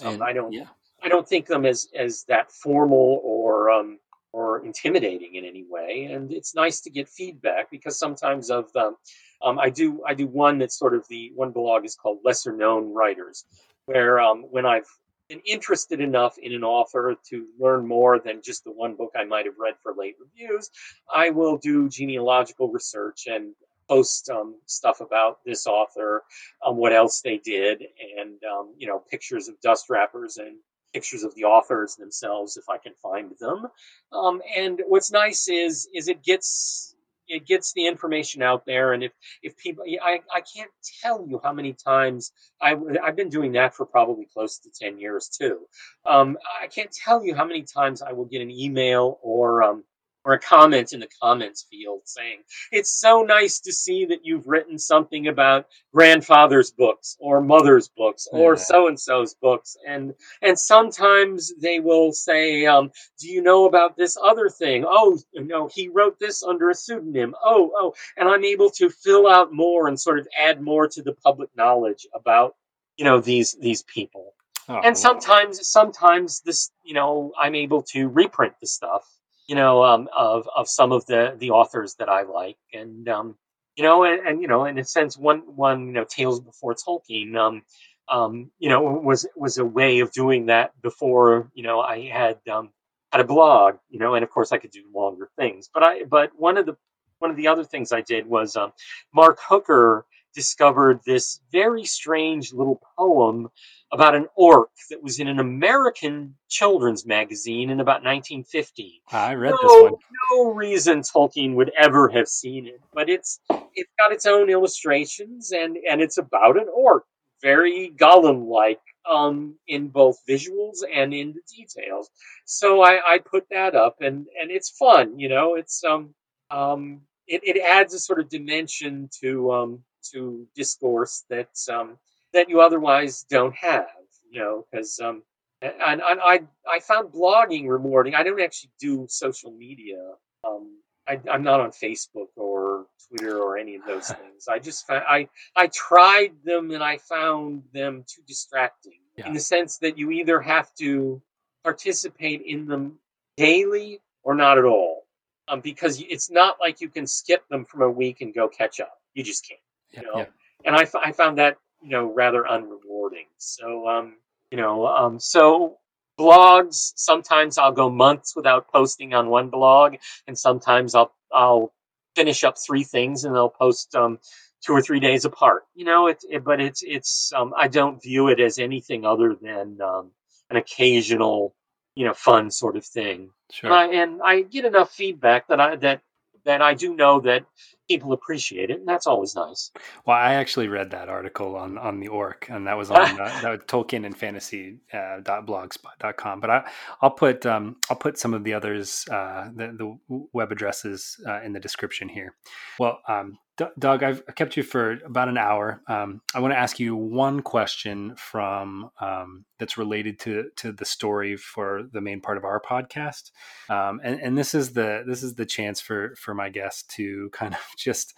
[0.04, 0.68] Um, and, I don't yeah.
[1.04, 4.00] I don't think them as as that formal or um,
[4.34, 6.10] or intimidating in any way.
[6.12, 8.96] And it's nice to get feedback because sometimes of them,
[9.44, 12.54] um, I do I do one that's sort of the one blog is called Lesser
[12.54, 13.46] Known Writers,
[13.86, 14.88] where um, when I've
[15.32, 19.24] been interested enough in an author to learn more than just the one book I
[19.24, 20.70] might have read for late reviews,
[21.14, 23.54] I will do genealogical research and
[23.90, 26.24] post um, stuff about this author,
[26.66, 27.82] um, what else they did,
[28.20, 30.58] and um, you know pictures of dust wrappers and
[30.94, 33.68] pictures of the authors themselves if I can find them.
[34.12, 36.91] Um, and what's nice is is it gets
[37.32, 39.12] it gets the information out there, and if
[39.42, 40.72] if people, I I can't
[41.02, 45.00] tell you how many times I I've been doing that for probably close to ten
[45.00, 45.60] years too.
[46.06, 49.84] Um, I can't tell you how many times I will get an email or um,
[50.24, 52.40] or a comment in the comments field saying,
[52.72, 58.28] It's so nice to see that you've written something about grandfather's books or mother's books
[58.32, 59.76] or so and so's books.
[59.88, 64.86] And and sometimes they will say, um, Do you know about this other thing?
[64.88, 67.36] Oh, no, he wrote this under a pseudonym.
[67.44, 67.94] Oh, oh.
[68.18, 71.50] And I'm able to fill out more and sort of add more to the public
[71.56, 72.56] knowledge about,
[72.98, 74.34] you know, these these people.
[74.70, 79.04] Oh, and sometimes sometimes this, you know, I'm able to reprint the stuff
[79.52, 83.36] you know, um, of of some of the the authors that I like, and um,
[83.76, 86.74] you know, and, and, you know, in a sense, one one you know, Tales Before
[86.74, 87.62] Tolkien, um,
[88.08, 92.38] um, you know, was was a way of doing that before you know I had
[92.50, 92.70] um,
[93.12, 96.06] had a blog, you know, and of course I could do longer things, but I
[96.06, 96.78] but one of the
[97.20, 98.72] one of the other things I did was um,
[99.14, 103.50] Mark Hooker discovered this very strange little poem
[103.92, 109.02] about an orc that was in an American children's magazine in about 1950.
[109.12, 109.94] I read no, this one.
[110.32, 115.52] No reason Tolkien would ever have seen it, but it's it's got its own illustrations
[115.52, 117.04] and and it's about an orc,
[117.42, 118.80] very Gollum-like
[119.10, 122.10] um, in both visuals and in the details.
[122.46, 125.56] So I, I put that up and and it's fun, you know.
[125.56, 126.14] It's um
[126.50, 131.98] um it, it adds a sort of dimension to um to discourse that um
[132.34, 133.88] that you otherwise don't have,
[134.30, 135.24] you know, because um,
[135.62, 138.16] and, and I I found blogging rewarding.
[138.16, 140.14] I don't actually do social media.
[140.48, 140.78] Um,
[141.08, 144.48] I, am not on Facebook or Twitter or any of those things.
[144.48, 149.28] I just found, I I tried them and I found them too distracting yeah.
[149.28, 151.22] in the sense that you either have to
[151.64, 152.98] participate in them
[153.38, 155.04] daily or not at all,
[155.48, 158.80] um, because it's not like you can skip them from a week and go catch
[158.80, 158.98] up.
[159.14, 159.60] You just can't.
[159.94, 160.18] You know?
[160.18, 160.26] Yeah.
[160.66, 163.28] And I, I found that you know rather unrewarding.
[163.38, 164.16] So um,
[164.52, 165.78] you know, um, so
[166.20, 169.96] blogs sometimes I'll go months without posting on one blog,
[170.28, 171.74] and sometimes I'll I'll
[172.16, 174.20] finish up three things and they'll post um,
[174.66, 175.64] two or three days apart.
[175.74, 179.36] You know, it, it but it's it's um, I don't view it as anything other
[179.40, 180.12] than um,
[180.50, 181.56] an occasional
[181.96, 183.32] you know fun sort of thing.
[183.52, 183.72] Sure.
[183.72, 186.02] And I, and I get enough feedback that I that
[186.46, 187.46] that I do know that
[187.88, 189.72] people appreciate it, and that's always nice.
[190.06, 193.26] Well, I actually read that article on on the orc, and that was on uh,
[193.42, 196.40] that was Tolkien and Fantasy uh, dot blogspot.com.
[196.40, 196.70] But I,
[197.02, 201.42] I'll put um, I'll put some of the others uh, the, the web addresses uh,
[201.42, 202.36] in the description here.
[202.80, 203.38] Well, um,
[203.78, 205.82] Doug, I've kept you for about an hour.
[205.88, 210.86] Um, I want to ask you one question from um, that's related to to the
[210.86, 213.32] story for the main part of our podcast,
[213.70, 217.30] um, and, and this is the this is the chance for for my guest to
[217.34, 218.14] kind of just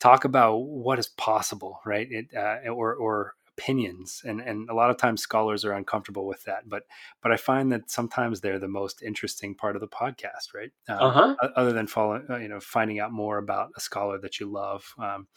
[0.00, 2.06] talk about what is possible, right?
[2.10, 6.42] It uh, or or opinions and and a lot of times scholars are uncomfortable with
[6.44, 6.82] that but
[7.22, 10.70] but i find that sometimes they're the most interesting part of the podcast right?
[10.88, 11.34] Um, uh-huh.
[11.54, 14.92] other than following uh, you know finding out more about a scholar that you love
[14.98, 15.28] um,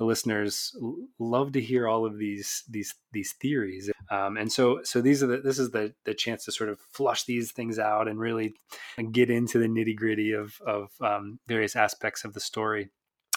[0.00, 0.74] the listeners
[1.18, 3.90] love to hear all of these these these theories.
[4.10, 6.80] Um, and so so these are the this is the the chance to sort of
[6.80, 8.54] flush these things out and really
[9.12, 12.88] get into the nitty gritty of of um, various aspects of the story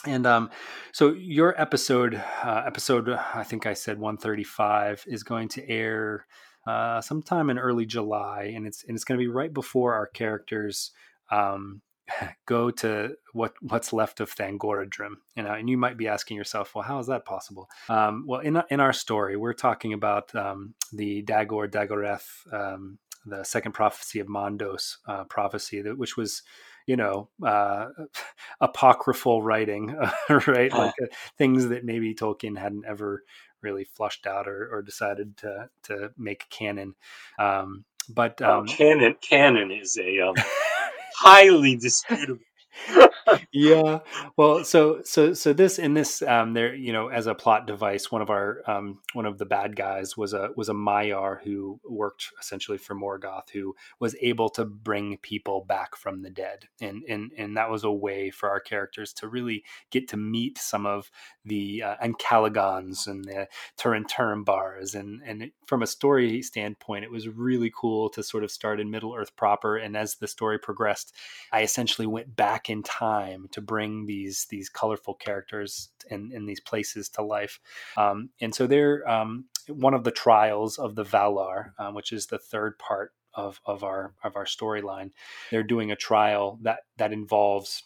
[0.06, 0.50] and um,
[0.92, 6.26] so your episode, uh, episode, I think I said 135, is going to air
[6.68, 10.08] uh, sometime in early July, and it's and it's going to be right before our
[10.08, 10.92] characters
[11.32, 11.82] um,
[12.46, 15.16] go to what what's left of Thangorodrim.
[15.36, 17.70] You know, and you might be asking yourself, well, how is that possible?
[17.90, 23.44] Um, well, in in our story, we're talking about um, the Dagor Dagorath, um, the
[23.44, 26.44] second prophecy of Mandos uh, prophecy, that which was
[26.86, 27.88] you know uh,
[28.62, 29.96] apocryphal writing,
[30.48, 30.72] right?
[30.72, 31.08] Like uh,
[31.38, 33.24] things that maybe Tolkien hadn't ever
[33.62, 36.96] really flushed out or, or decided to to make canon.
[37.40, 40.36] Um, but oh, um, oh, canon canon is a um,
[41.18, 42.44] highly disputable
[43.52, 44.00] yeah.
[44.38, 48.12] Well, so so so this in this um there you know as a plot device
[48.12, 51.80] one of our um one of the bad guys was a was a Maiar who
[51.88, 56.68] worked essentially for Morgoth who was able to bring people back from the dead.
[56.82, 60.58] And and and that was a way for our characters to really get to meet
[60.58, 61.10] some of
[61.46, 63.48] the uh, Ancalagons and the
[63.78, 68.52] Turin Turambars and and from a story standpoint it was really cool to sort of
[68.52, 69.78] start in Middle Earth proper.
[69.78, 71.14] And as the story progressed
[71.52, 76.60] I essentially went back in time to bring these these colorful characters in, in these
[76.60, 77.60] places to life.
[77.98, 82.28] Um, and so they're um, one of the trials of the Valar, um, which is
[82.28, 85.12] the third part of, of our of our storyline.
[85.52, 87.84] They're doing a trial that that involves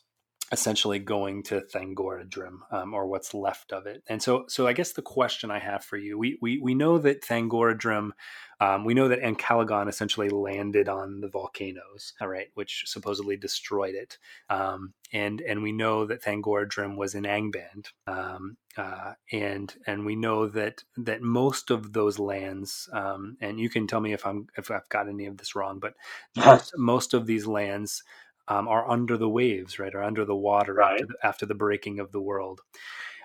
[0.52, 4.04] essentially going to Thangorodrim, um, or what's left of it.
[4.08, 6.98] And so, so I guess the question I have for you, we we, we know
[7.00, 8.12] that Thangorodrim,
[8.60, 13.96] um, we know that Ancalagon essentially landed on the volcanoes, all right, which supposedly destroyed
[13.96, 14.18] it.
[14.50, 20.16] Um, and and we know that Thangorodrim was in Angband, um, uh, and and we
[20.16, 24.48] know that that most of those lands, um, and you can tell me if I'm
[24.58, 25.94] if I've got any of this wrong, but
[26.36, 28.04] most, most of these lands
[28.48, 30.94] um, are under the waves, right, or under the water right.
[30.94, 32.62] after, the, after, the, breaking of the world.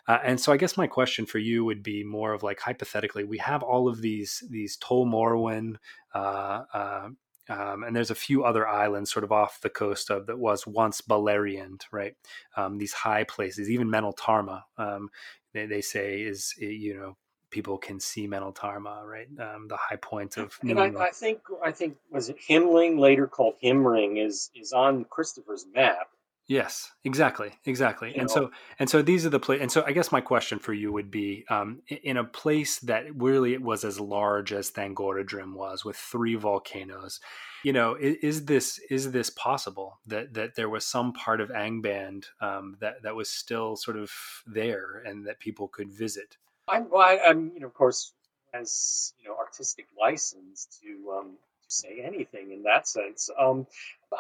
[0.08, 3.24] Uh, and so, I guess my question for you would be more of like hypothetically,
[3.24, 5.76] we have all of these these Tol Morwen,
[6.14, 7.08] uh, uh,
[7.48, 10.66] um, and there's a few other islands sort of off the coast of that was
[10.66, 12.14] once Beleriand, right?
[12.56, 15.08] Um, these high places, even Menel Tarma, um,
[15.52, 17.16] they, they, say is you know
[17.52, 19.28] people can see Menel Tarma, right?
[19.38, 20.58] Um, the high point of.
[20.62, 25.04] and I, I, think I think was it Himling, later called Himring, is is on
[25.04, 26.08] Christopher's map.
[26.48, 28.08] Yes, exactly, exactly.
[28.08, 28.34] You and know.
[28.34, 29.60] so and so these are the place.
[29.60, 33.04] And so I guess my question for you would be, um, in a place that
[33.14, 37.20] really was as large as Thangorodrim was, with three volcanoes.
[37.62, 41.50] You know, is, is, this is this possible that that there was some part of
[41.50, 44.10] Angband um, that that was still sort of
[44.44, 46.38] there and that people could visit?
[46.72, 48.12] I'm, well, I, am you know, of course,
[48.52, 51.30] has you know artistic license to um,
[51.64, 53.30] to say anything in that sense.
[53.38, 53.66] Um,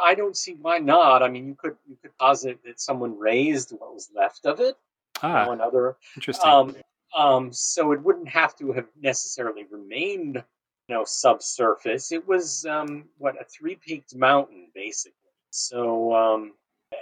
[0.00, 1.22] I don't see why not.
[1.22, 4.76] I mean, you could you could posit that someone raised what was left of it.
[5.22, 6.50] Ah, one other interesting.
[6.50, 6.76] Um,
[7.16, 10.42] um, so it wouldn't have to have necessarily remained,
[10.88, 12.10] you know, subsurface.
[12.12, 15.12] It was um, what a three-peaked mountain, basically.
[15.50, 16.52] So um,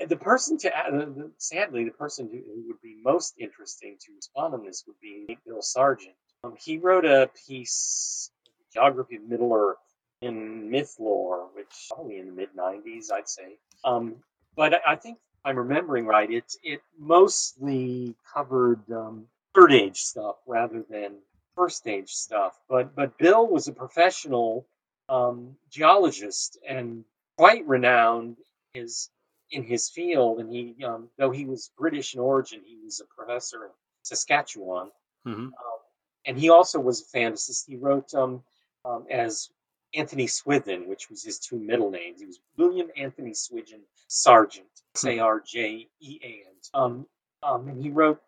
[0.09, 4.85] the person to sadly the person who, would be most interesting to respond on this
[4.87, 6.15] would be Bill Sarjeant.
[6.45, 8.31] Um, he wrote a piece,
[8.73, 9.79] Geography of Middle Earth,
[10.23, 13.57] in Mythlore, which probably in the mid '90s, I'd say.
[13.85, 14.17] Um,
[14.57, 16.31] but I think I'm remembering right.
[16.31, 21.17] It it mostly covered um, third age stuff rather than
[21.57, 22.59] first age stuff.
[22.69, 24.67] But but Bill was a professional
[25.09, 27.05] um, geologist and
[27.37, 28.37] quite renowned.
[28.75, 29.11] His
[29.51, 33.15] in his field, and he, um, though he was British in origin, he was a
[33.15, 33.71] professor in
[34.03, 34.91] Saskatchewan,
[35.27, 35.41] mm-hmm.
[35.41, 35.53] um,
[36.27, 37.67] and he also was a fantasist.
[37.67, 38.43] He wrote um,
[38.85, 39.51] um as
[39.95, 42.21] Antony Swithin, which was his two middle names.
[42.21, 46.55] He was William Antony Swithin Sarjeant, S A R J E A N.
[46.75, 47.07] Um,
[47.43, 48.21] um, and he wrote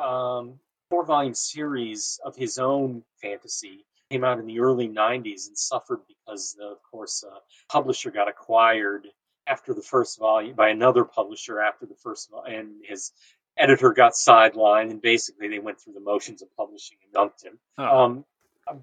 [0.00, 0.58] um,
[0.90, 3.84] four volume series of his own fantasy.
[4.10, 9.08] Came out in the early 90s and suffered because, of course, uh, publisher got acquired
[9.46, 13.12] after the first volume by another publisher after the first volume, and his
[13.56, 17.58] editor got sidelined, and basically they went through the motions of publishing and dumped him.
[17.78, 18.04] Oh.
[18.04, 18.24] Um,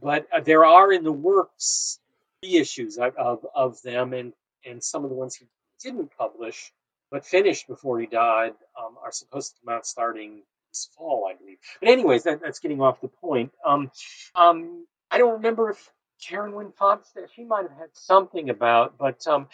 [0.02, 2.00] but uh, there are in the works
[2.44, 4.34] reissues of, of, of them, and,
[4.66, 5.46] and some of the ones he
[5.82, 6.72] didn't publish
[7.14, 11.36] but finished before he died um, are supposed to come out starting this fall, I
[11.36, 11.60] believe.
[11.80, 13.52] But anyways, that, that's getting off the point.
[13.64, 13.92] Um,
[14.34, 15.92] um, I don't remember if
[16.26, 19.48] Karen Wynne Fonstad, she might have had something about, but um,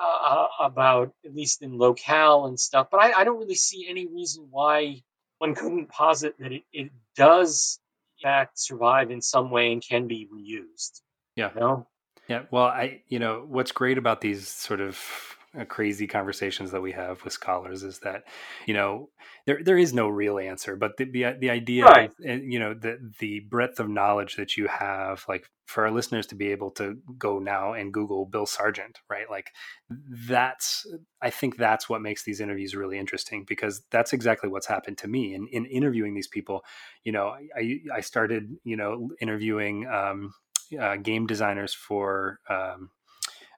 [0.00, 2.88] uh, about at least in locale and stuff.
[2.90, 5.02] But I, I, don't really see any reason why
[5.38, 7.80] one couldn't posit that it, it does
[8.18, 11.00] in fact survive in some way and can be reused.
[11.36, 11.50] Yeah.
[11.54, 11.86] You know?
[12.28, 12.42] Yeah.
[12.50, 16.92] Well, I, you know, what's great about these sort of uh, crazy conversations that we
[16.92, 18.22] have with scholars is that
[18.66, 19.08] you know
[19.46, 22.12] there there is no real answer but the the, the idea right.
[22.20, 26.28] Is, you know the the breadth of knowledge that you have like for our listeners
[26.28, 29.50] to be able to go now and google bill sarjeant right like
[30.28, 30.86] that's
[31.20, 35.08] i think that's what makes these interviews really interesting because that's exactly what's happened to
[35.08, 36.64] me in, in interviewing these people
[37.02, 40.32] you know i i started you know interviewing um,
[40.78, 42.90] uh, game designers for um,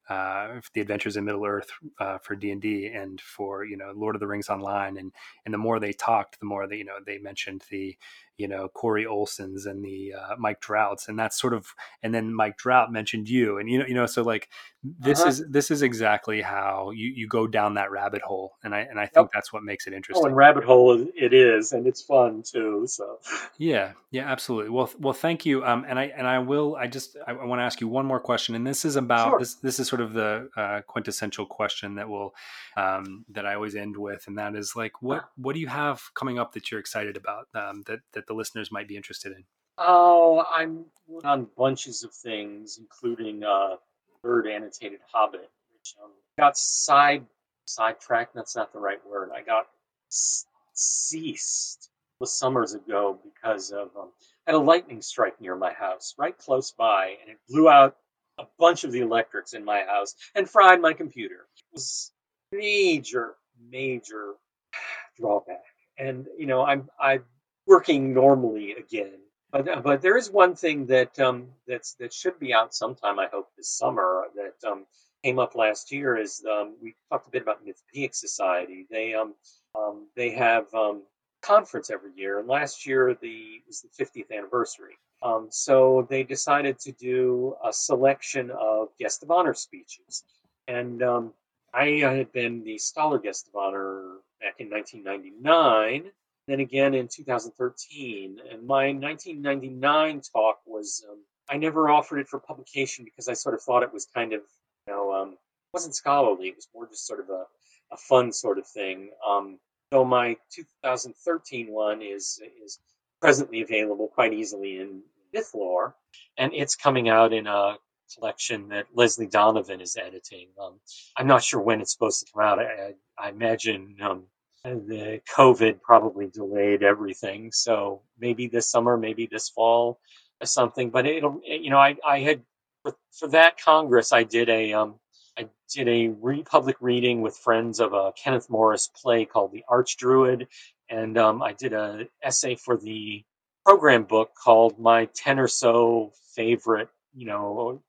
[0.09, 3.93] uh, the Adventures in Middle Earth uh, for D and D and for you know
[3.95, 5.13] Lord of the Rings Online, and
[5.45, 7.97] and the more they talked, the more they you know they mentioned the
[8.43, 11.69] you know Corey Olsons and the uh, Mike Drouts, and that's sort of
[12.03, 14.49] and then Mike Drout mentioned you, and you know you know so like
[14.83, 15.29] this uh-huh.
[15.29, 18.99] is this is exactly how you you go down that rabbit hole, and I and
[18.99, 19.31] I think yep.
[19.33, 20.25] that's what makes it interesting.
[20.25, 22.85] Oh, and rabbit hole it is, and it's fun too.
[22.89, 23.21] So
[23.59, 24.71] yeah, yeah, absolutely.
[24.71, 25.65] Well, well, thank you.
[25.65, 26.75] Um, and I and I will.
[26.75, 29.29] I just I, I want to ask you one more question, and this is about
[29.29, 29.39] sure.
[29.39, 29.55] this.
[29.55, 32.35] This is sort of the uh, quintessential question that will
[32.77, 36.03] um, that I always end with, and that is like, what what do you have
[36.15, 39.45] coming up that you're excited about um, that that the listeners might be interested in?
[39.79, 40.87] Oh, I'm
[41.25, 43.77] on bunches of things, including uh,
[44.23, 47.27] third annotated Hobbit, which um, got side
[47.67, 48.35] sidetracked.
[48.35, 49.31] That's not the right word.
[49.35, 49.67] I got
[50.11, 54.11] s- ceased the summers ago because of um,
[54.47, 57.97] I had a lightning strike near my house, right close by, and it blew out
[58.39, 61.47] a bunch of the electrics in my house and fried my computer.
[61.57, 62.13] It was
[62.53, 63.35] major,
[63.71, 64.35] major
[65.19, 65.65] drawback.
[65.99, 67.25] And you know, I'm I'm
[67.67, 69.19] working normally again,
[69.51, 73.19] but uh, but there is one thing that um, that's that should be out sometime.
[73.19, 74.87] I hope this summer that um,
[75.23, 78.87] came up last year is um, we talked a bit about Mythopoeic Society.
[78.91, 79.35] They um,
[79.79, 81.03] um, they have um,
[81.43, 84.97] conference every year, and last year the was the 50th anniversary.
[85.23, 90.25] Um, so they decided to do a selection of guest of honor speeches,
[90.67, 91.33] and um,
[91.75, 96.11] I had been the scholar guest of honor back in 1999,
[96.53, 102.39] then again in 2013, and my 1999 talk was um, I never offered it for
[102.39, 104.43] publication because I sort of thought it was kind of
[104.87, 105.39] you know um,
[105.73, 106.49] wasn't scholarly.
[106.49, 107.45] It was more just sort of a,
[107.91, 109.11] a fun sort of thing.
[109.27, 109.59] Um,
[109.95, 112.79] so my 2013 one is is
[113.23, 115.01] presently available quite easily in
[115.35, 115.95] Mythlore,
[116.37, 117.77] and it's coming out in a
[118.15, 120.49] collection that Leslie Donovan is editing.
[120.61, 120.81] Um,
[121.17, 122.59] I'm not sure when it's supposed to come out.
[122.59, 124.25] I, I imagine um,
[124.65, 129.99] the COVID probably delayed everything, so maybe this summer, maybe this fall,
[130.41, 130.91] or something.
[130.91, 132.43] But it'll, you know, I, I had
[132.83, 134.95] for, for that Congress, I did a um,
[135.37, 139.65] I did a re- public reading with friends of a Kenneth Morris play called The
[139.69, 140.47] Archdruid,
[140.89, 143.25] and um, I did an essay for the
[143.65, 147.83] program book called My Ten or So Favorite, you know,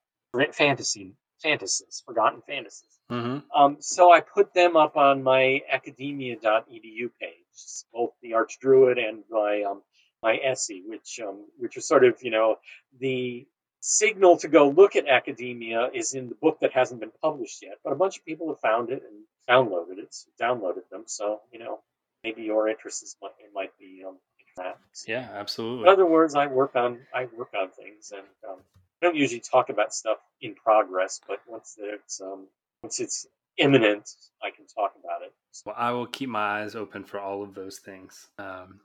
[0.54, 1.14] fantasy
[1.44, 2.93] fantasies, forgotten fantasies.
[3.12, 3.40] Mm-hmm.
[3.56, 9.64] Um, so I put them up on my academia.edu page, both the Archdruid and my
[9.70, 9.82] um,
[10.22, 12.58] my essay, which um, which are sort of you know
[13.00, 13.46] the
[13.82, 17.78] signal to go look at academia is in the book that hasn't been published yet,
[17.84, 21.04] but a bunch of people have found it and downloaded it, downloaded them.
[21.06, 21.80] So you know
[22.24, 24.18] maybe your interest is might, it might be um,
[24.58, 24.78] that.
[25.08, 25.84] Yeah, absolutely.
[25.84, 28.60] In other words, I work on I work on things and um,
[29.02, 32.48] I don't usually talk about stuff in progress, but once it's um,
[32.84, 33.26] once it's
[33.58, 34.10] imminent,
[34.44, 35.34] I can talk about it.
[35.66, 38.28] Well, I will keep my eyes open for all of those things.
[38.38, 38.82] Um,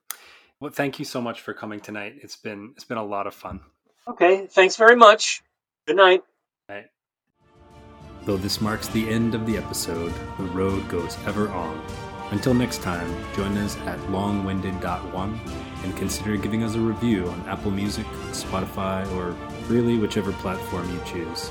[0.60, 2.16] well, thank you so much for coming tonight.
[2.22, 3.60] It's been it's been a lot of fun.
[4.06, 5.42] Okay, thanks very much.
[5.86, 6.22] Good night.
[6.68, 6.86] Night.
[8.24, 11.82] Though this marks the end of the episode, the road goes ever on.
[12.30, 15.40] Until next time, join us at longwinded.one
[15.82, 19.30] and consider giving us a review on Apple Music, Spotify, or
[19.72, 21.50] really whichever platform you choose.